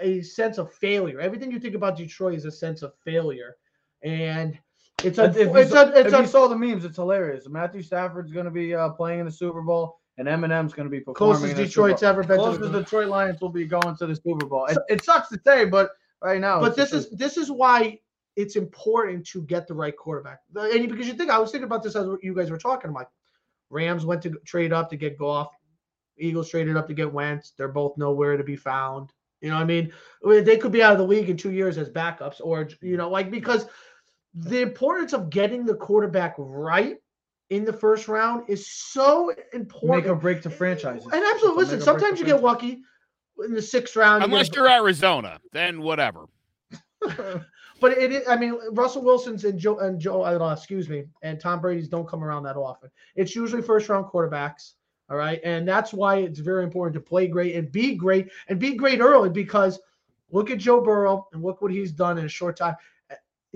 [0.00, 1.20] a sense of failure.
[1.20, 3.56] Everything you think about Detroit is a sense of failure,
[4.02, 4.58] and
[5.04, 7.48] it's a if, it's you, a it's if you saw the memes, it's hilarious.
[7.48, 10.90] Matthew Stafford's going to be uh, playing in the Super Bowl, and Eminem's going to
[10.90, 11.14] be performing.
[11.36, 12.36] closest in the Super Detroit's ever been.
[12.38, 14.66] to Closest the, Detroit Lions will be going to the Super Bowl.
[14.66, 15.90] It, it sucks to say, but
[16.22, 17.98] right now, but this the is this is why
[18.36, 20.40] it's important to get the right quarterback.
[20.52, 22.88] The- And because you think I was thinking about this as you guys were talking.
[22.88, 23.08] I'm like,
[23.70, 25.48] Rams went to trade up to get Goff.
[26.18, 27.52] Eagles traded up to get Wentz.
[27.56, 29.12] They're both nowhere to be found.
[29.40, 29.92] You know what I mean?
[30.24, 32.68] I mean, They could be out of the league in two years as backups, or
[32.80, 33.66] you know, like because
[34.34, 36.96] the importance of getting the quarterback right
[37.50, 40.02] in the first round is so important.
[40.02, 41.08] make or break to franchises.
[41.12, 41.80] And absolutely, listen.
[41.80, 42.82] Sometimes you get lucky
[43.44, 44.22] in the sixth round.
[44.22, 46.26] Unless you're Arizona, then whatever.
[47.00, 51.40] but it, is- I mean, Russell Wilson's and Joe and Joe, uh, excuse me, and
[51.40, 52.90] Tom Brady's don't come around that often.
[53.14, 54.74] It's usually first round quarterbacks.
[55.10, 58.58] All right, and that's why it's very important to play great and be great and
[58.58, 59.80] be great early because
[60.30, 62.76] look at Joe Burrow and look what he's done in a short time.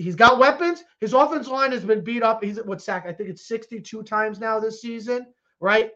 [0.03, 0.84] He's got weapons.
[1.00, 2.42] His offense line has been beat up.
[2.42, 3.05] He's at what sack?
[3.07, 5.26] I think it's 62 times now this season,
[5.61, 5.90] right?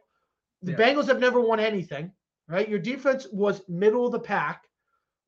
[0.62, 0.78] The Yeah.
[0.78, 2.12] Bengals have never won anything,
[2.48, 2.68] right?
[2.68, 4.66] Your defense was middle of the pack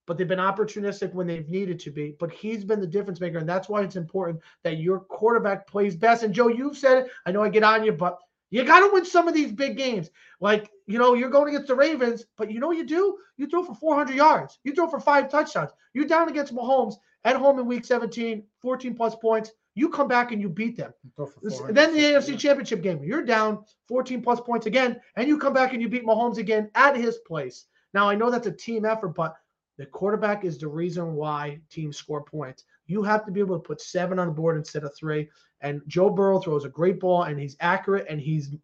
[0.09, 2.17] but they've been opportunistic when they've needed to be.
[2.19, 5.95] But he's been the difference maker, and that's why it's important that your quarterback plays
[5.95, 6.23] best.
[6.23, 7.11] And Joe, you've said it.
[7.27, 8.19] I know I get on you, but
[8.51, 10.11] you got to win some of these big games.
[10.41, 13.19] Like you know, you're going against the Ravens, but you know what you do?
[13.37, 14.59] You throw for 400 yards.
[14.65, 15.71] You throw for five touchdowns.
[15.95, 16.95] You're down against Mahomes
[17.25, 19.53] at home in Week 17, 14 plus points.
[19.75, 20.93] You come back and you beat them.
[21.15, 22.37] Throw for This- 460, then the AFC yeah.
[22.37, 26.05] Championship game, you're down 14 plus points again, and you come back and you beat
[26.05, 27.67] Mahomes again at his place.
[27.95, 29.37] Now I know that's a team effort, but
[29.79, 32.65] the quarterback is the reason why teams score points.
[32.87, 35.31] You have to be able to put seven on the board instead of three.
[35.61, 38.55] And Joe Burrow throws a great ball, and he's accurate, and he's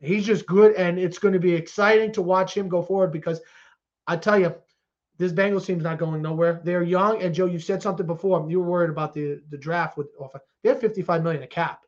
[0.00, 0.74] he's just good.
[0.74, 3.40] And it's going to be exciting to watch him go forward because
[4.06, 4.54] I tell you,
[5.16, 6.60] this Bengals team's not going nowhere.
[6.64, 8.44] They're young, and Joe, you said something before.
[8.50, 10.08] You were worried about the the draft with
[10.62, 11.82] they have 55 million a cap.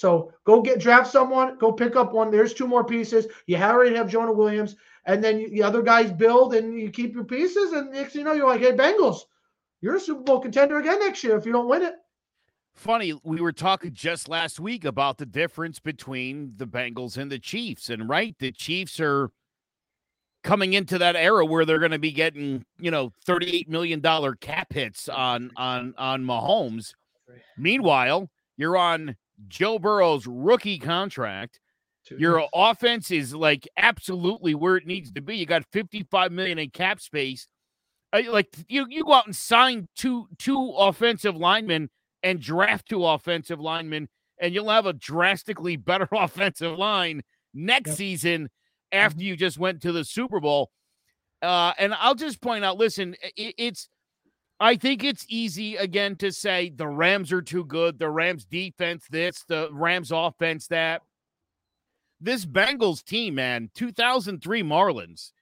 [0.00, 2.30] So go get draft someone, go pick up one.
[2.30, 3.26] There's two more pieces.
[3.46, 7.12] You already have Jonah Williams, and then you, the other guys build, and you keep
[7.12, 7.72] your pieces.
[7.72, 9.18] And next you know, you're like, hey, Bengals,
[9.82, 11.96] you're a Super Bowl contender again next year if you don't win it.
[12.74, 17.38] Funny, we were talking just last week about the difference between the Bengals and the
[17.38, 17.90] Chiefs.
[17.90, 19.30] And right, the Chiefs are
[20.42, 24.00] coming into that era where they're going to be getting, you know, $38 million
[24.40, 26.94] cap hits on on on Mahomes.
[27.58, 29.14] Meanwhile, you're on
[29.48, 31.60] Joe Burrow's rookie contract.
[32.18, 35.36] Your offense is like absolutely where it needs to be.
[35.36, 37.46] You got 55 million in cap space.
[38.12, 41.90] Uh, Like you, you go out and sign two two offensive linemen
[42.22, 44.08] and draft two offensive linemen,
[44.40, 47.22] and you'll have a drastically better offensive line
[47.54, 47.96] next Yep.
[47.96, 48.50] season
[48.92, 50.70] after you just went to the Super Bowl.
[51.42, 53.88] Uh, and I'll just point out, listen, it, it's
[54.60, 59.06] I think it's easy again to say the Rams are too good, the Rams defense
[59.10, 61.02] this, the Rams offense that.
[62.20, 65.32] This Bengals team, man, 2003 Marlins.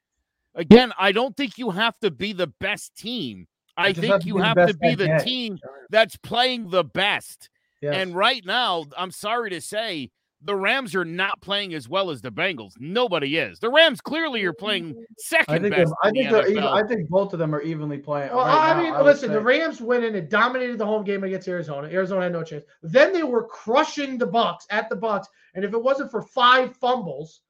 [0.55, 3.49] Again, I don't think you have to be the best team.
[3.77, 5.59] I think have you have to be the team
[5.91, 7.51] that's playing the best.
[7.81, 7.95] Yes.
[7.95, 10.11] And right now, I'm sorry to say,
[10.41, 12.73] the Rams are not playing as well as the Bengals.
[12.79, 13.59] Nobody is.
[13.59, 15.93] The Rams clearly are playing I second think best.
[16.03, 18.31] I think the they're even, I think both of them are evenly playing.
[18.31, 19.41] Well, right I now, mean, would listen, the.
[19.41, 21.89] Rams went in and dominated the home game against Arizona.
[21.89, 22.65] Arizona had no chance.
[22.83, 26.77] Then they were crushing the Bucs at the Bucs, and if it wasn't for five
[26.77, 27.41] fumbles,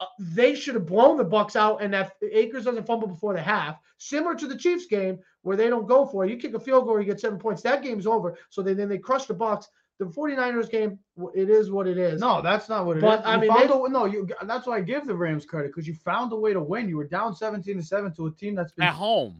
[0.00, 1.80] uh, they should have blown the Bucs out.
[1.80, 5.68] And that Akers doesn't fumble before the half, similar to the Chiefs game where they
[5.68, 6.30] don't go for it.
[6.30, 7.62] You kick a field goal, you get seven points.
[7.62, 8.36] That game's over.
[8.50, 9.66] So they, then they crush the Bucs.
[9.98, 10.98] The 49ers game,
[11.34, 12.20] it is what it is.
[12.20, 13.02] No, that's not what it is.
[13.04, 14.28] But, I You mean, found they- a, no, you.
[14.42, 16.88] That's why I give the Rams credit because you found a way to win.
[16.88, 19.38] You were down seventeen to seven to a team that's been at home.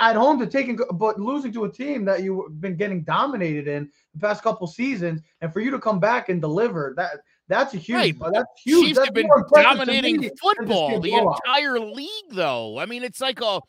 [0.00, 3.90] at home to taking, but losing to a team that you've been getting dominated in
[4.14, 7.20] the past couple seasons, and for you to come back and deliver that.
[7.48, 7.96] That's a huge.
[8.20, 8.84] Right, That's huge.
[8.84, 12.30] Chiefs that's have been more impressive to dominating me than just football the entire league,
[12.32, 12.78] though.
[12.78, 13.60] I mean, it's like a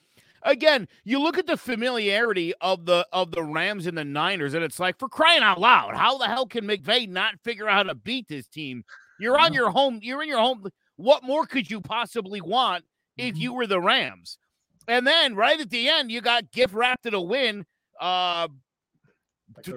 [0.44, 4.64] again, you look at the familiarity of the of the Rams and the Niners, and
[4.64, 7.94] it's like for crying out loud, how the hell can McVay not figure out how
[7.94, 8.84] to beat this team?
[9.20, 10.68] You're on your home, you're in your home.
[10.96, 12.86] What more could you possibly want
[13.18, 13.40] if Mhm.
[13.40, 14.38] you were the Rams?
[14.88, 17.66] And then right at the end, you got gift wrapped to win
[18.00, 18.48] uh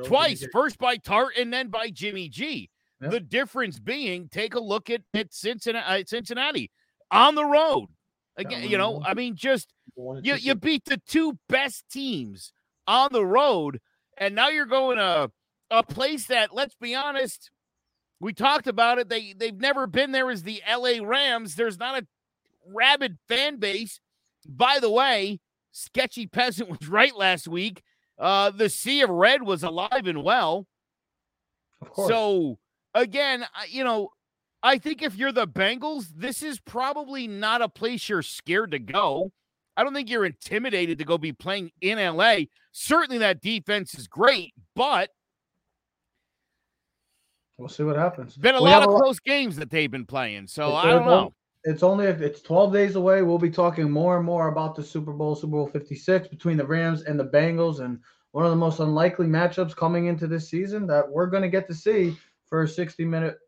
[0.05, 2.71] twice, first by Tartt and then by Jimmy G.
[3.01, 3.11] Yep.
[3.11, 6.71] The difference being, take a look at at Cincinnati, uh, Cincinnati
[7.11, 7.89] on the road.
[8.37, 9.03] Again, you know.
[9.05, 12.53] I mean, just you you beat the two best teams
[12.87, 13.81] on the road,
[14.17, 15.31] and now you're going to
[15.71, 17.51] a place that, let's be honest,
[18.21, 19.09] we talked about it.
[19.09, 21.57] They they've never been there as the LA Rams.
[21.57, 22.07] There's not a
[22.67, 24.01] rabid fan base.
[24.47, 25.41] By the way,
[25.73, 27.83] sketchy peasant was right last week.
[28.19, 30.67] Uh, the Sea of Red was alive and well.
[31.81, 32.07] Of.
[32.07, 32.59] So
[32.95, 34.11] again, you know,
[34.63, 38.79] I think if you're the Bengals, this is probably not a place you're scared to
[38.79, 39.33] go.
[39.77, 42.37] I don't think you're intimidated to go be playing in LA.
[42.73, 45.11] Certainly that defense is great, but
[47.59, 48.37] we'll see what happens.
[48.37, 50.47] been a We lot of a close games that they've been playing.
[50.47, 51.35] So It's I don't only- know.
[51.65, 53.23] It's only it's 12 days away.
[53.23, 56.67] We'll be talking more and more about the Super Bowl, Super Bowl 56 between the
[56.67, 58.01] Rams and the Bengals, and
[58.33, 61.69] one of the most unlikely matchups coming into this season that we're going to get
[61.69, 62.17] to see
[62.47, 63.39] for a 60 minute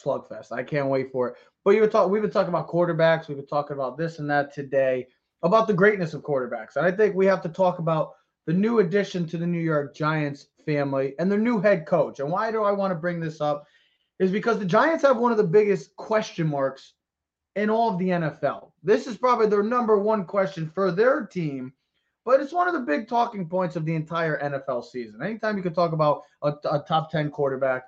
[0.00, 0.52] slugfest.
[0.52, 1.34] I can't wait for it.
[1.64, 3.26] But you were talking, we've been talking about quarterbacks.
[3.26, 5.08] We've been talking about this and that today,
[5.42, 6.76] about the greatness of quarterbacks.
[6.76, 8.12] And I think we have to talk about
[8.46, 12.20] the new addition to the New York Giants family and their new head coach.
[12.20, 13.66] And why do I want to bring this up?
[14.18, 16.94] Is because the Giants have one of the biggest question marks
[17.54, 18.70] in all of the NFL.
[18.82, 21.72] This is probably their number one question for their team,
[22.24, 25.22] but it's one of the big talking points of the entire NFL season.
[25.22, 27.84] Anytime you can talk about a, a top 10 quarterback,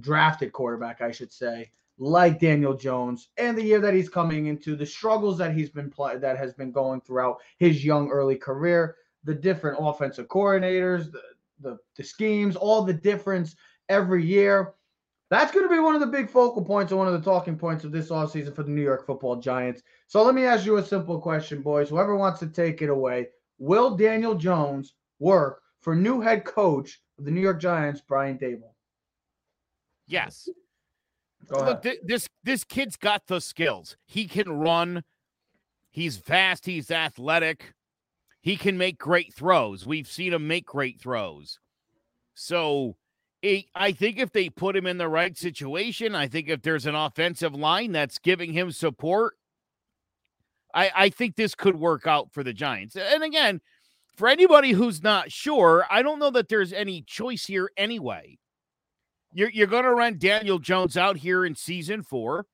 [0.00, 4.74] drafted quarterback, I should say, like Daniel Jones, and the year that he's coming into,
[4.76, 9.34] the struggles that he's been that has been going throughout his young early career, the
[9.34, 11.22] different offensive coordinators, the,
[11.60, 13.54] the, the schemes, all the difference
[13.88, 14.74] every year.
[15.30, 17.56] That's going to be one of the big focal points and one of the talking
[17.56, 19.82] points of this offseason for the New York football giants.
[20.06, 21.88] So let me ask you a simple question, boys.
[21.88, 23.28] Whoever wants to take it away.
[23.58, 28.74] Will Daniel Jones work for new head coach of the New York Giants, Brian Daboll?
[30.06, 30.48] Yes.
[31.48, 33.96] Go Look, thi- this this kid's got the skills.
[34.06, 35.02] He can run.
[35.90, 36.66] He's fast.
[36.66, 37.72] He's athletic.
[38.40, 39.86] He can make great throws.
[39.86, 41.58] We've seen him make great throws.
[42.34, 42.96] So,
[43.40, 46.84] it, I think if they put him in the right situation, I think if there's
[46.86, 49.34] an offensive line that's giving him support,
[50.74, 52.96] I, I think this could work out for the Giants.
[52.96, 53.60] And again,
[54.16, 58.38] for anybody who's not sure, I don't know that there's any choice here anyway.
[59.34, 62.46] You're you're going to run Daniel Jones out here in season four,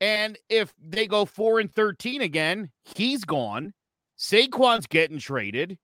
[0.00, 3.72] and if they go four and thirteen again, he's gone.
[4.18, 5.78] Saquon's getting traded.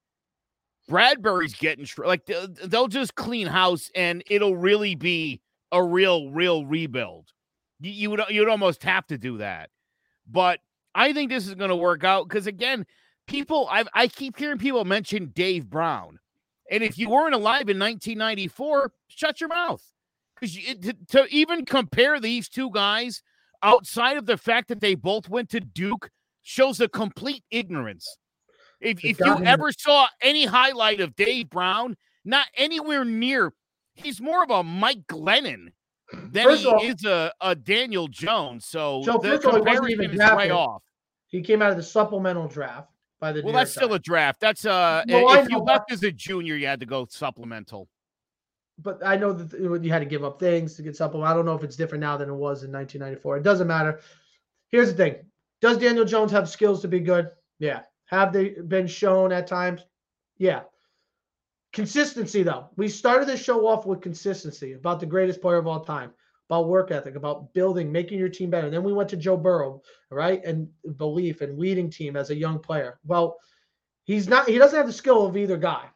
[0.91, 5.41] Bradberry's getting tra- like they'll, they'll just clean house, and it'll really be
[5.71, 7.29] a real, real rebuild.
[7.79, 9.71] You, you would you'd almost have to do that,
[10.27, 10.59] but
[10.97, 12.87] I think this is going to work out because again,
[13.29, 16.19] people I I keep hearing people mention Dave Brown,
[16.73, 19.85] and if you weren't alive in 1994, shut your mouth
[20.39, 23.23] because to, to even compare these two guys
[23.63, 26.11] outside of the fact that they both went to Duke
[26.43, 28.17] shows a complete ignorance.
[28.81, 33.53] If, if you ever saw any highlight of Dave Brown, not anywhere near,
[33.95, 35.73] he's more of a Mike Glennon
[36.13, 38.67] than First he all- is a, a Daniel Jones.
[38.67, 40.83] So, So the first of all, he wasn't comparison even is way off.
[41.27, 42.89] He came out of the supplemental draft
[43.21, 43.43] by the.
[43.43, 44.41] Well, that's still a draft.
[44.41, 47.89] That's uh, I if you left as a junior, you had to go supplemental.
[48.83, 51.31] But I know that you had to give up things to get supplement.
[51.31, 53.39] I don't know if it's different now than it was in 1994.
[53.39, 54.01] It doesn't matter.
[54.69, 55.17] Here's the thing:
[55.61, 57.31] Does Daniel Jones have skills to be good?
[57.59, 57.83] Yeah.
[58.07, 59.83] Have they been shown at times?
[60.39, 60.63] Yeah.
[61.73, 62.69] Consistency, though.
[62.77, 66.13] We started the show off with consistency about the greatest player of all time,
[66.49, 68.71] about work ethic, about building, making your team better.
[68.71, 70.43] then we went to Joe Burrow, right?
[70.45, 72.99] And belief and leading team as a young player.
[73.05, 73.37] Well,
[74.05, 75.91] he's not, he doesn't have the skill of either guy,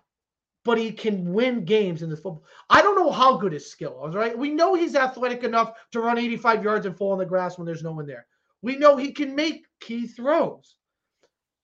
[0.65, 2.45] but he can win games in this football.
[2.71, 4.37] I don't know how good his skill is, right?
[4.37, 7.67] We know he's athletic enough to run 85 yards and fall on the grass when
[7.67, 8.27] there's no one there.
[8.63, 10.77] We know he can make key throws.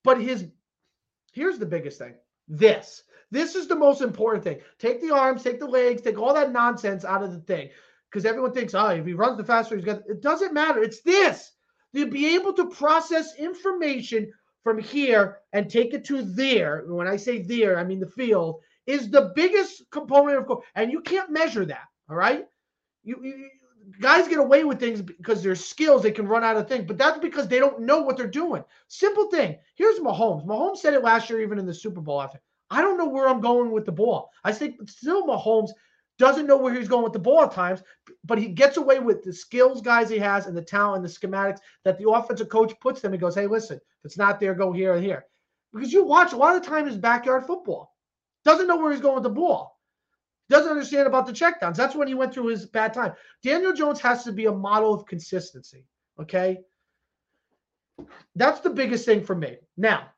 [0.03, 0.47] But his,
[1.33, 2.15] here's the biggest thing
[2.49, 4.61] this this is the most important thing.
[4.79, 7.69] Take the arms, take the legs, take all that nonsense out of the thing.
[8.11, 10.83] Because everyone thinks, oh, if he runs the faster, he's got it doesn't matter.
[10.83, 11.53] It's this.
[11.95, 14.33] To be able to process information
[14.63, 16.85] from here and take it to there.
[16.87, 20.91] When I say there, I mean the field is the biggest component of course, and
[20.91, 21.85] you can't measure that.
[22.09, 22.47] All right.
[23.05, 23.51] You, you
[24.01, 26.99] guys get away with things because their skills they can run out of things, but
[26.99, 28.65] that's because they don't know what they're doing.
[28.89, 29.59] Simple thing.
[29.77, 30.47] Here's Mahomes.
[30.47, 32.41] Mahomes said it last year, even in the Super Bowl after.
[32.71, 34.31] I don't know where I'm going with the ball.
[34.43, 35.71] I think still Mahomes
[36.19, 37.83] doesn't know where he's going with the ball at times,
[38.25, 41.09] but he gets away with the skills guys he has and the talent and the
[41.09, 44.55] schematics that the offensive coach puts them and goes, hey, listen, if it's not there,
[44.55, 45.25] go here and here.
[45.73, 47.95] Because you watch a lot of time his backyard football.
[48.49, 49.79] Doesn't know where he's going with the ball.
[50.49, 51.77] Doesn't understand about the checkdowns.
[51.77, 53.13] That's when he went through his bad time.
[53.43, 55.85] Daniel Jones has to be a model of consistency.
[56.19, 56.61] Okay.
[58.35, 59.59] That's the biggest thing for me.
[59.77, 60.09] Now,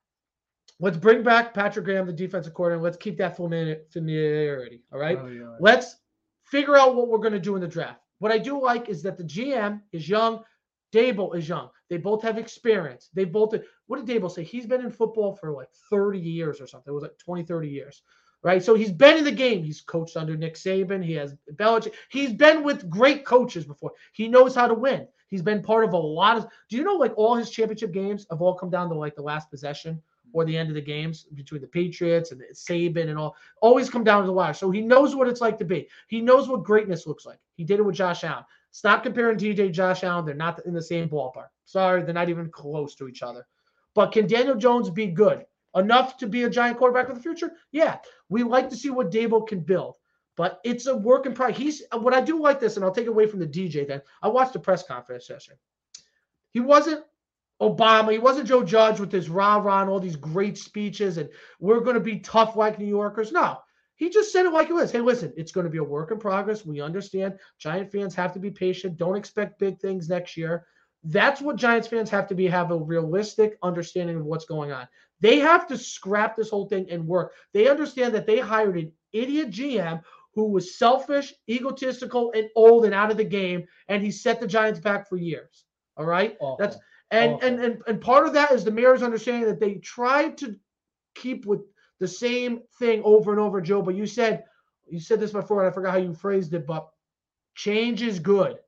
[0.83, 2.83] Let's bring back Patrick Graham, the defensive coordinator.
[2.83, 4.81] Let's keep that familiarity.
[4.91, 5.19] All right.
[5.21, 5.57] Oh, yeah.
[5.61, 5.97] Let's
[6.45, 8.01] figure out what we're going to do in the draft.
[8.19, 10.43] What I do like is that the GM is young.
[10.91, 11.69] Daboll is young.
[11.91, 13.11] They both have experience.
[13.13, 13.53] They both,
[13.87, 14.45] what did Daboll say?
[14.45, 16.91] He's been in football for like 30 years or something.
[16.91, 18.03] It was like 20, 30 years,
[18.43, 18.63] right?
[18.63, 19.65] So he's been in the game.
[19.65, 21.05] He's coached under Nick Saban.
[21.05, 21.93] He has Belichick.
[22.09, 23.91] He's been with great coaches before.
[24.13, 25.07] He knows how to win.
[25.29, 28.27] He's been part of a lot of, do you know like all his championship games
[28.31, 30.01] have all come down to like the last possession?
[30.33, 34.05] or the end of the games between the Patriots and Saban and all always come
[34.05, 34.55] down to the wire.
[34.55, 35.89] So he knows what it's like to be.
[36.07, 37.39] He knows what greatness looks like.
[37.57, 38.45] He did it with Josh Allen.
[38.73, 40.25] Stop comparing DJ Josh Allen.
[40.25, 41.49] They're not in the same ballpark.
[41.71, 43.47] Sorry, they're not even close to each other.
[43.95, 45.45] But can Daniel Jones be good
[45.77, 47.53] enough to be a giant quarterback of the future?
[47.73, 47.99] Yeah.
[48.29, 49.95] We like to see what Daboll can build.
[50.37, 51.59] But it's a work in progress.
[51.59, 54.01] He's what I do like this, and I'll take it away from the DJ then.
[54.23, 55.55] I watched the press conference session.
[56.53, 57.05] He wasn't
[57.61, 58.13] Obama.
[58.13, 61.81] He wasn't Joe Judge with his rah rah and all these great speeches and we're
[61.81, 63.33] going to be tough like New Yorkers.
[63.33, 63.59] No,
[63.97, 64.91] he just said it like it was.
[64.91, 66.65] Hey, listen, it's going to be a work in progress.
[66.65, 68.97] We understand Giant fans have to be patient.
[68.97, 70.67] Don't expect big things next year.
[71.05, 74.87] That's what Giants fans have to be have a realistic understanding of what's going on.
[75.21, 77.33] They have to scrap this whole thing and work.
[77.53, 80.03] They understand that they hired an idiot GM
[80.35, 84.47] who was selfish, egotistical, and old and out of the game, and he set the
[84.47, 85.65] Giants back for years.
[85.97, 86.57] All right, Awful.
[86.59, 86.77] that's
[87.11, 90.57] and, and and and part of that is the mayor's understanding that they tried to
[91.15, 91.61] keep with
[91.99, 93.83] the same thing over and over, Joe.
[93.83, 94.45] But you said
[94.89, 96.89] you said this before, and I forgot how you phrased it, but
[97.55, 98.59] change is good.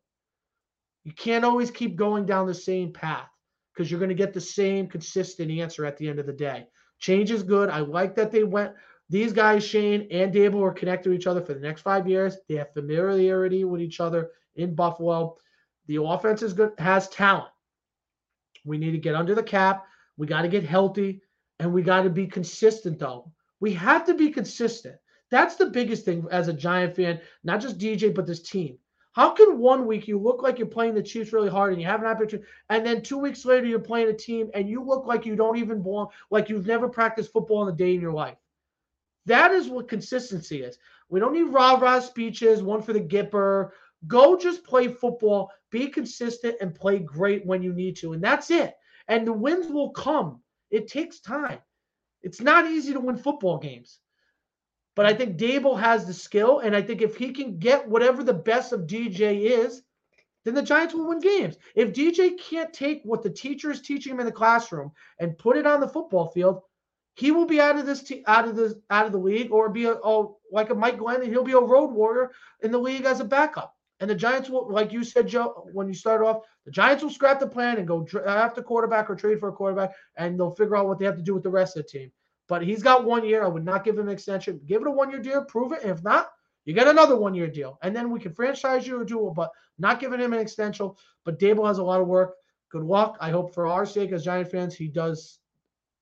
[1.05, 3.29] You can't always keep going down the same path
[3.73, 6.67] because you're going to get the same consistent answer at the end of the day.
[6.99, 7.71] Change is good.
[7.71, 8.75] I like that they went.
[9.09, 12.37] These guys, Schoen and Daboll, were connected to each other for the next five years.
[12.49, 15.37] They have familiarity with each other in Buffalo.
[15.87, 17.51] The offense is good, has talent.
[18.65, 19.85] We need to get under the cap.
[20.17, 21.21] We got to get healthy
[21.59, 23.33] and we got to be consistent, though.
[23.61, 24.97] We have to be consistent.
[25.31, 28.79] That's the biggest thing as a Giant fan, not just DJ, but this team.
[29.13, 31.87] How can one week you look like you're playing the Chiefs really hard and you
[31.87, 35.07] have an opportunity, and then two weeks later you're playing a team and you look
[35.07, 38.13] like you don't even belong, like you've never practiced football in a day in your
[38.13, 38.39] life?
[39.27, 40.79] That is what consistency is.
[41.09, 43.71] We don't need rah rah speeches, one for the Gipper,
[44.07, 48.13] Go just play football, be consistent, and play great when you need to.
[48.13, 48.75] And that's it.
[49.09, 50.41] And the wins will come.
[50.71, 51.59] It takes time.
[52.23, 53.99] It's not easy to win football games.
[54.95, 56.61] But I think Daboll has the skill.
[56.61, 59.83] And I think if he can get whatever the best of DJ is,
[60.45, 61.57] then the Giants will win games.
[61.75, 64.91] If DJ can't take what the teacher is teaching him in the classroom
[65.21, 66.63] and put it on the football field,
[67.15, 69.69] he will be out of this te- out of the out of the league or
[69.69, 71.29] be a, oh, like a Mike Glennon.
[71.29, 72.33] He'll be a road warrior
[72.63, 73.77] in the league as a backup.
[74.01, 77.11] And the Giants will, like you said, Joe, when you start off, the Giants will
[77.11, 80.51] scrap the plan and go draft a quarterback or trade for a quarterback, and they'll
[80.51, 82.11] figure out what they have to do with the rest of the team.
[82.53, 83.43] But he's got one year.
[83.43, 84.61] I would not give him an extension.
[84.67, 85.85] Give it a one year deal, prove it.
[85.85, 86.33] If not,
[86.67, 87.79] you get another one year deal.
[87.81, 90.91] And then we can franchise you or do it, but not giving him an extension.
[91.25, 92.35] But Daboll has a lot of work.
[92.69, 93.17] Good luck.
[93.23, 95.39] I hope for our sake as Giant fans, he does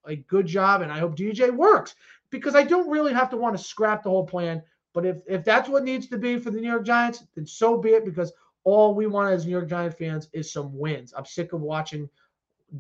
[0.09, 0.83] a good job.
[0.83, 1.95] And I hope DJ works
[2.31, 4.61] because I don't really have to want to scrap the whole plan.
[4.93, 7.79] But if if that's what needs to be for the New York Giants, then so
[7.79, 8.05] be it.
[8.05, 8.33] Because
[8.65, 11.15] all we want as New York Giant fans is some wins.
[11.17, 12.11] I'm sick of watching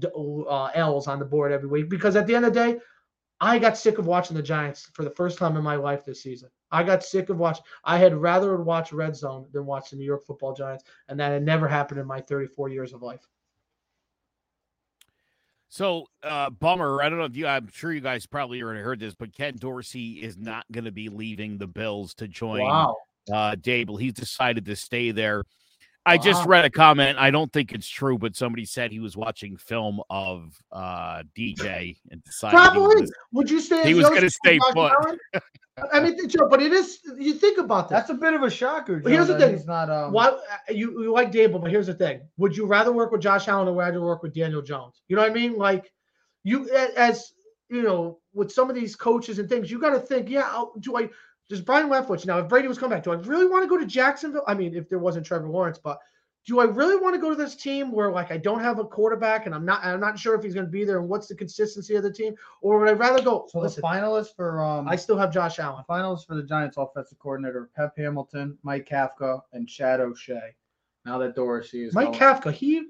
[0.04, 1.88] uh, L's on the board every week.
[1.88, 2.80] Because at the end of the day,
[3.40, 6.22] I got sick of watching the Giants for the first time in my life this
[6.22, 6.50] season.
[6.70, 7.64] I got sick of watching.
[7.84, 11.32] I had rather watch Red Zone than watch the New York Football Giants, and that
[11.32, 13.26] had never happened in my 34 years of life.
[15.68, 17.00] So, uh, bummer.
[17.00, 19.54] I don't know if you, I'm sure you guys probably already heard this, but Ken
[19.56, 22.96] Dorsey is not going to be leaving the Bills to join Wow.
[23.32, 24.00] uh, Daboll.
[24.00, 25.44] He's decided to stay there.
[26.06, 27.18] I just read a comment.
[27.18, 31.96] I don't think it's true, but somebody said he was watching film of uh, DJ
[32.10, 33.02] and decided he Probably.
[33.02, 33.86] was- Would you stay?
[33.86, 35.18] he was gonna stay Josh put.
[35.92, 37.00] I mean, Joe, but it is.
[37.18, 37.96] You think about that.
[37.96, 38.98] That's a bit of a shocker.
[38.98, 39.56] But here's Joe, the that thing.
[39.56, 39.88] He's not.
[39.90, 40.36] Um, Why uh,
[40.70, 43.68] you, you like Daboll, but here's the thing: Would you rather work with Josh Allen
[43.68, 45.02] or rather work with Daniel Jones?
[45.08, 45.56] You know what I mean?
[45.56, 45.90] Like
[46.44, 47.32] you, as
[47.68, 50.72] you know, with some of these coaches and things, you got to think, yeah, I'll-
[50.80, 51.08] do I?
[51.50, 52.38] Does Byron Leftwich now?
[52.38, 54.44] If Brady was coming back, do I really want to go to Jacksonville?
[54.46, 55.98] I mean, if there wasn't Trevor Lawrence, but
[56.46, 58.84] do I really want to go to this team where like I don't have a
[58.84, 61.26] quarterback and I'm not I'm not sure if he's going to be there and what's
[61.26, 63.48] the consistency of the team, or would I rather go?
[63.50, 65.84] so listen, the finalists for um, I still have Josh Allen.
[65.90, 70.54] finalists for the Giants offensive coordinator: Pep Hamilton, Mike Kafka, and Chad O'Shea.
[71.04, 72.18] Now that Dorsey is Mike going.
[72.18, 72.86] Kafka, he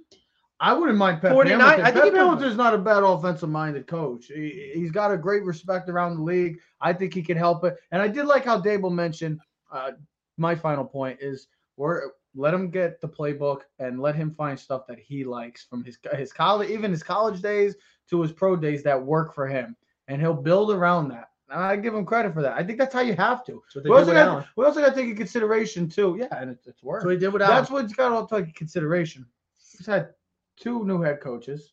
[0.61, 1.87] I wouldn't mind Pep 49 Hamilton.
[1.87, 4.27] I think Pep Hamilton's not a bad offensive-minded coach.
[4.27, 6.59] He, he's got a great respect around the league.
[6.83, 7.79] I think he can help it.
[7.93, 9.41] And I did like how Daboll mentioned.
[9.73, 9.93] Uh,
[10.37, 14.87] my final point is we're let him get the playbook and let him find stuff
[14.87, 17.75] that he likes from his his college, even his college days
[18.11, 19.77] to his pro days that work for him,
[20.09, 21.29] and he'll build around that.
[21.49, 22.57] And I give him credit for that.
[22.57, 23.61] I think that's how you have to.
[23.75, 26.17] What We also, got, we also got to take into consideration too.
[26.19, 27.57] Yeah, and it's, it's what he did Allen.
[27.57, 29.27] That's what's got to take into consideration.
[29.77, 30.11] He's had
[30.61, 31.73] two new head coaches.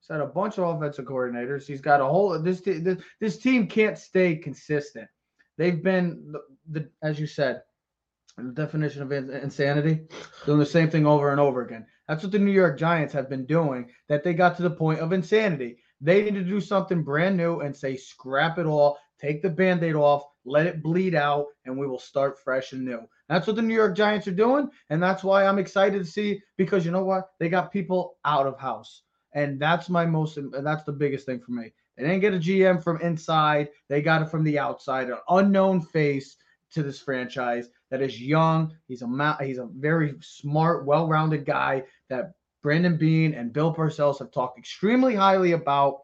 [0.00, 1.66] He's had a bunch of offensive coordinators.
[1.66, 5.08] He's got a whole this this, this team can't stay consistent.
[5.56, 6.40] They've been the,
[6.80, 7.62] the as you said,
[8.36, 10.06] the definition of insanity,
[10.46, 11.84] doing the same thing over and over again.
[12.06, 13.90] That's what the New York Giants have been doing.
[14.08, 15.78] That they got to the point of insanity.
[16.00, 19.96] They need to do something brand new and say scrap it all, take the band-aid
[19.96, 23.00] off, let it bleed out, and we will start fresh and new.
[23.28, 26.40] That's what the New York Giants are doing, and that's why I'm excited to see
[26.56, 27.30] because you know what?
[27.38, 29.02] They got people out of house.
[29.34, 31.72] And that's my most and that's the biggest thing for me.
[31.96, 35.82] They didn't get a GM from inside, they got it from the outside, an unknown
[35.82, 36.36] face
[36.70, 38.74] to this franchise that is young.
[38.86, 42.32] He's a he's a very smart, well-rounded guy that
[42.62, 46.00] Brandon Beane and Bill Parcells have talked extremely highly about.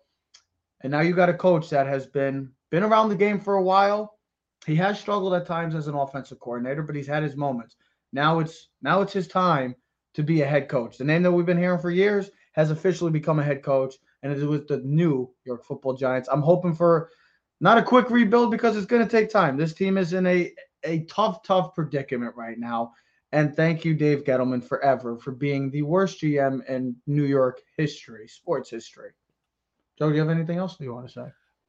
[0.83, 3.63] And now you got a coach that has been been around the game for a
[3.63, 4.19] while.
[4.67, 7.77] He has struggled at times as an offensive coordinator, but he's had his moments.
[8.13, 9.75] Now it's now it's his time
[10.15, 10.97] to be a head coach.
[10.97, 14.33] The name that we've been hearing for years has officially become a head coach, and
[14.33, 16.29] it is with the New York Football Giants.
[16.31, 17.11] I'm hoping for
[17.61, 19.57] not a quick rebuild because it's going to take time.
[19.57, 20.53] This team is in a
[20.85, 22.93] a tough, tough predicament right now.
[23.33, 28.29] And thank you, Dave Gettleman, forever for being the worst GM in New York history,
[28.29, 29.11] sports history.
[29.99, 31.27] Joe, do you have anything else you want to say?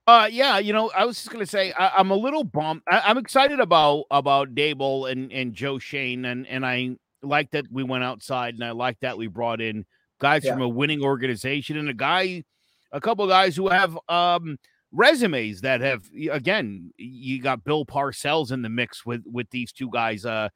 [0.08, 2.84] Uh, yeah, you know, I was just gonna say I, I'm a little bummed.
[2.90, 7.66] I, I'm excited about about Daboll and and Joe Schoen, and and I like that
[7.72, 9.86] we went outside, and I like that we brought in
[10.20, 10.54] guys Yeah.
[10.54, 12.44] from a winning organization and a guy,
[12.92, 14.58] a couple of guys who have um
[14.92, 16.92] resumes that have again.
[16.98, 20.24] You got Bill Parcells in the mix with with these two guys.
[20.24, 20.50] Uh,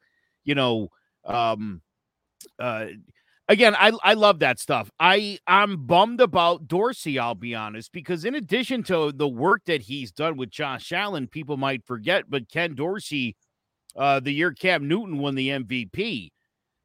[0.44, 0.90] you know,
[1.24, 1.82] um,
[2.58, 2.86] uh
[3.50, 4.90] again i i love that stuff.
[5.00, 9.82] I i'm bummed about dorsey i'll be honest because in addition to the work that
[9.82, 13.36] he's done with josh allen people might forget but ken dorsey
[13.96, 16.30] uh the year cam newton won the mvp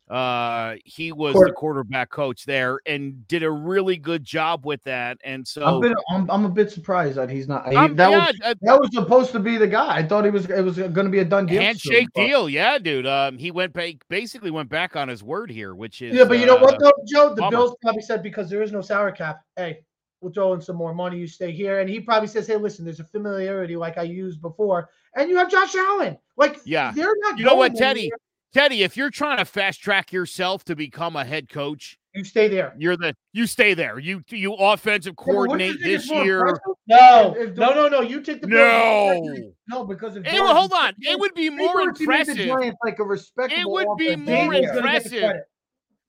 [0.09, 5.17] uh he was the quarterback coach there and did a really good job with that
[5.23, 7.67] and so I'm, bit, I'm, I'm a bit surprised that he's not.
[7.67, 9.95] he- that, yeah, was, that was supposed to be the guy.
[9.97, 10.47] I thought he was.
[10.47, 11.59] It was going to be a done deal.
[11.59, 15.73] handshake deal yeah dude um he went back basically went back on his word here
[15.73, 17.29] which is Yeah, but you know what uh, though, Joe?
[17.33, 17.57] The bummer.
[17.57, 19.41] Bills probably said because there is no salary cap.
[19.55, 19.79] Hey,
[20.21, 21.17] we'll throw in some more money.
[21.17, 24.41] You stay here, and he probably says, "Hey, listen, there's a familiarity like I used
[24.41, 26.17] before, and you have Josh Allen.
[26.37, 26.91] Like, Yeah.
[26.91, 27.37] they're not.
[27.39, 28.01] You know what, Teddy?
[28.01, 28.17] anywhere.
[28.55, 32.47] Teddy, if you're trying to fast track yourself to become a head coach, You stay
[32.47, 32.73] there.
[32.77, 33.99] you're the you stay there.
[33.99, 36.57] You you offensive Yeah, but wouldn't you coordinate think it's this year.
[36.87, 37.99] No, If- if no, no, no.
[37.99, 39.27] You take the Bills.
[39.67, 40.93] No, No, because if Hey, well, hold on.
[41.01, 44.25] It would be more Dorsey the impressive, Giants like a respectable it would be offense.
[44.25, 45.31] more Daboll's gonna get the impressive.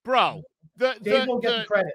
[0.05, 0.43] bro.
[0.77, 1.95] The Dave the will get the the, credit.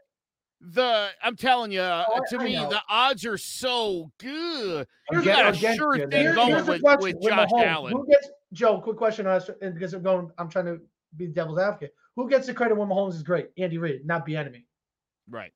[0.60, 2.70] the I'm telling you, uh, Oh, to I me, know.
[2.70, 4.86] the odds are so good.
[5.10, 7.66] I'm You get- got a sure thing going with, with with Josh Mahomes.
[7.66, 7.94] Allen.
[7.94, 8.80] Who gets Joe?
[8.80, 10.30] Quick question on and because I'm going.
[10.38, 10.80] I'm trying to
[11.18, 11.94] be the devil's advocate.
[12.16, 13.50] Who gets the credit when Mahomes is great?
[13.58, 14.66] Andy Reid, not the enemy.
[15.30, 15.52] Right.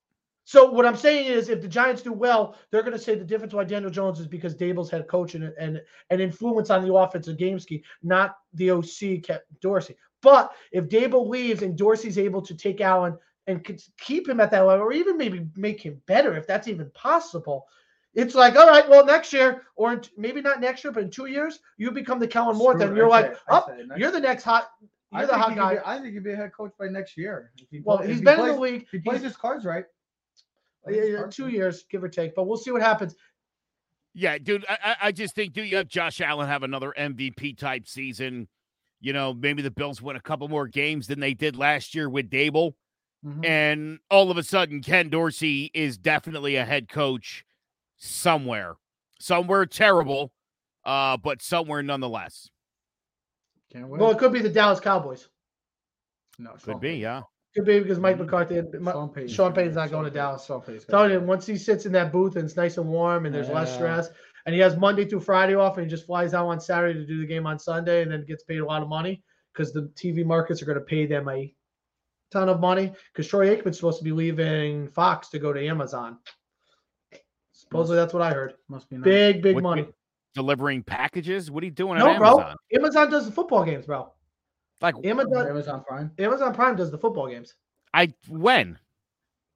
[0.46, 3.26] So what I'm saying is, if the Giants do well, they're going to say the
[3.26, 5.82] difference why Daniel Jones is because Daboll's head coach and and
[6.12, 9.96] an influence on the offensive game scheme, not the OC Ken Dorsey.
[10.22, 13.18] But if Dable leaves and Dorsey's able to take Allen
[13.48, 13.66] and
[14.00, 17.66] keep him at that level, or even maybe make him better, if that's even possible,
[18.16, 21.11] It's like, all right, well, next year, or in, maybe not next year, but in
[21.11, 22.78] two years, you become the Kellen Moore.
[22.78, 24.72] Then Screw it, you're I like, say- oh, next- you're the next hot,
[25.11, 25.76] you're the hot guy.
[25.76, 27.51] be- I think he'd be a head coach by next year.
[27.57, 29.36] If he Well, play- if he's he been plays, in the league he plays his
[29.36, 29.86] cards right.
[30.88, 31.53] Yeah, yeah, cards two right.
[31.53, 32.36] years, give or take.
[32.36, 33.16] But we'll see what happens.
[34.13, 37.57] Yeah, dude, I, I- I just think, do you have Josh Allen have another MVP
[37.57, 38.47] type season?
[39.01, 42.09] You know, maybe the Bills win a couple more games than they did last year
[42.09, 42.76] with Daboll.
[43.26, 43.45] Mhm.
[43.45, 47.43] And all of a sudden, Ken Dorsey is definitely a head coach
[47.98, 48.76] somewhere.
[49.20, 50.32] Somewhere terrible,
[50.84, 52.50] uh, but somewhere nonetheless.
[53.72, 54.00] Can't wait.
[54.02, 55.28] Well, it could be the Dallas Cowboys.
[56.38, 57.02] no, Could Sean be, Payton.
[57.02, 57.22] yeah.
[57.56, 58.26] Could be because Mike Mhm.
[58.26, 60.46] McCarthy, and Sean Payton's Sean Payton's be- not going to Payton- Dallas.
[60.46, 62.78] Sean Payton's gonna Telling be- you, once he sits in that booth and it's nice
[62.78, 64.10] and warm and there's less stress,
[64.46, 67.06] and he has Monday through Friday off and he just flies out on Saturday to
[67.06, 69.24] do the game on Sunday and then gets paid a lot of money
[69.54, 71.56] because the TV markets are going to pay them a
[72.32, 76.20] ton of money because Troy Aikman's supposed to be leaving Fox to go to Amazon.
[77.70, 78.53] Supposedly that's what I heard.
[78.70, 79.03] Must be nice.
[79.05, 79.88] Big, big What- money.
[80.34, 81.49] Delivering packages?
[81.49, 82.30] What are you doing No, on bro.
[82.39, 82.55] Amazon?
[82.76, 84.11] Amazon does the football games, bro.
[84.82, 86.11] Like, Amazon, Amazon Prime.
[86.20, 87.55] Amazon Prime does the football games.
[87.93, 88.78] I when?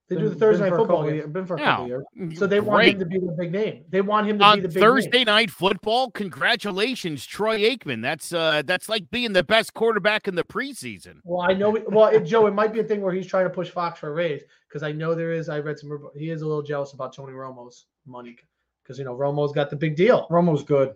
[0.08, 1.60] They Been- do the Thursday been night for a football couple year- Been for a
[1.60, 1.66] Yeah.
[1.76, 2.40] couple years.
[2.40, 3.84] So they want him to be the big name.
[3.90, 4.80] They want him to on be the big.
[4.82, 5.26] Thursday name.
[5.26, 6.10] night football.
[6.12, 8.02] Congratulations, Troy Aikman.
[8.02, 11.20] That's uh that's like being the best quarterback in the preseason.
[11.26, 11.78] Well, I know.
[11.90, 14.08] Well, it, Joe, it might be a thing where he's trying to push Fox for
[14.08, 15.50] a raise because I know there is.
[15.50, 16.10] I read some.
[16.16, 18.36] He is a little jealous about Tony Romo's money
[18.84, 20.28] because you know Romo's got the big deal.
[20.30, 20.96] Romo's good.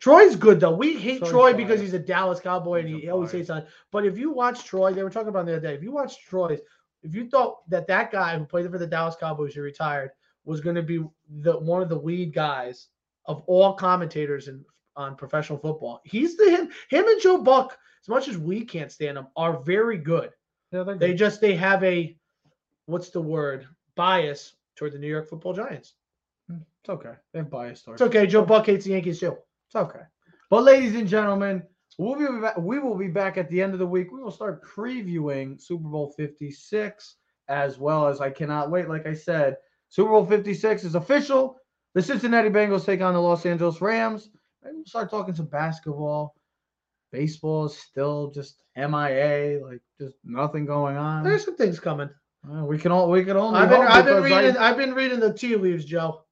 [0.00, 0.74] Troy's good though.
[0.74, 3.64] We hate Troy's Troy because he's a Dallas Cowboy and he always hates on.
[3.92, 5.74] But if you watch Troy, they were talking about the other day.
[5.74, 6.60] If you watch Troy's,
[7.02, 10.10] if you thought that that guy who played for the Dallas Cowboys who retired
[10.44, 11.04] was going to be
[11.42, 12.88] the one of the lead guys
[13.26, 14.64] of all commentators in
[14.96, 16.70] on professional football, he's the him.
[16.88, 20.30] Him and Joe Buck, as much as we can't stand them, are very good.
[20.72, 21.18] Yeah, They good.
[21.18, 22.16] just they have a
[22.86, 25.94] what's the word bias toward the New York Football Giants.
[26.82, 27.12] It's okay.
[27.32, 28.00] They have bias towards.
[28.00, 28.26] It's okay.
[28.26, 29.36] Joe Buck hates the Yankees too.
[29.68, 30.00] It's okay.
[30.48, 31.62] But ladies and gentlemen,
[31.98, 34.10] we'll be back, we will be back at the end of the week.
[34.12, 37.16] We will start previewing Super Bowl 56
[37.48, 38.88] as well as I cannot wait.
[38.88, 39.56] Like I said,
[39.88, 41.56] Super Bowl 56 is official.
[41.94, 44.30] The Cincinnati Bengals take on the Los Angeles Rams.
[44.62, 46.34] Maybe we'll start talking some basketball.
[47.12, 51.24] Baseball is still just MIA, like just nothing going on.
[51.24, 52.08] There's some things coming.
[52.48, 54.76] Uh, we can all we can only I've been I've been because I- reading I've
[54.76, 56.22] been reading the tea leaves, Joe,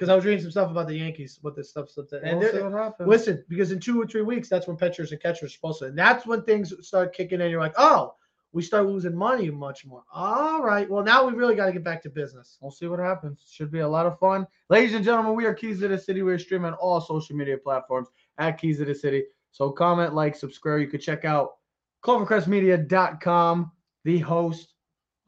[0.00, 2.06] because I was reading some stuff about the Yankees, what this stuff stuff.
[2.24, 3.06] And we'll what happens.
[3.06, 5.86] listen, because in two or three weeks, that's when pitchers and catchers are supposed to.
[5.86, 7.50] And that's when things start kicking in.
[7.50, 8.14] You're like, oh,
[8.52, 10.02] we start losing money much more.
[10.10, 12.56] All right, well now we really got to get back to business.
[12.62, 13.46] We'll see what happens.
[13.52, 14.46] Should be a lot of fun.
[14.70, 16.22] Ladies and gentlemen, we are Keys to the City.
[16.22, 19.24] We're streaming on all social media platforms at Keys to the City.
[19.50, 20.80] So comment, like, subscribe.
[20.80, 21.56] You could check out
[22.02, 23.70] clovercrestmedia.com,
[24.04, 24.72] the host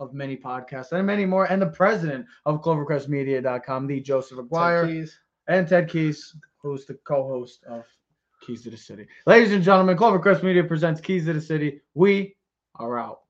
[0.03, 5.19] of many podcasts and many more, and the president of clovercrestmedia.com, the Joseph Aguirre, Keys.
[5.49, 7.85] and Ted Keys, who's the co-host of
[8.45, 9.07] Keys to the City.
[9.27, 11.81] Ladies and gentlemen, Clovercrest Media presents Keys to the City.
[11.95, 12.37] We
[12.77, 13.21] are out.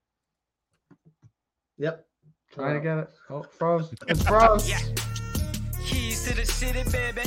[1.79, 2.07] Yep.
[2.53, 3.11] Trying to get it.
[3.31, 3.93] Oh, froze.
[4.09, 4.69] It's froze.
[4.69, 4.79] Yeah.
[5.87, 7.23] Keys to the city, baby.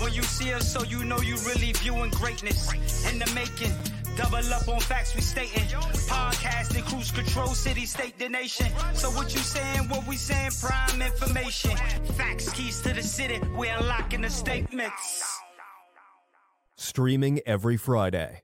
[0.00, 2.72] When you see us, so you know you really viewing greatness
[3.10, 3.72] in the making.
[4.16, 5.64] Double up on facts we stating.
[6.08, 8.66] Podcasting, cruise control, city, state, the nation.
[8.94, 9.88] So what you saying?
[9.88, 10.52] What we saying?
[10.60, 11.76] Prime information.
[12.16, 13.40] Facts, keys to the city.
[13.56, 15.40] We're unlocking the statements.
[16.76, 18.43] Streaming every Friday.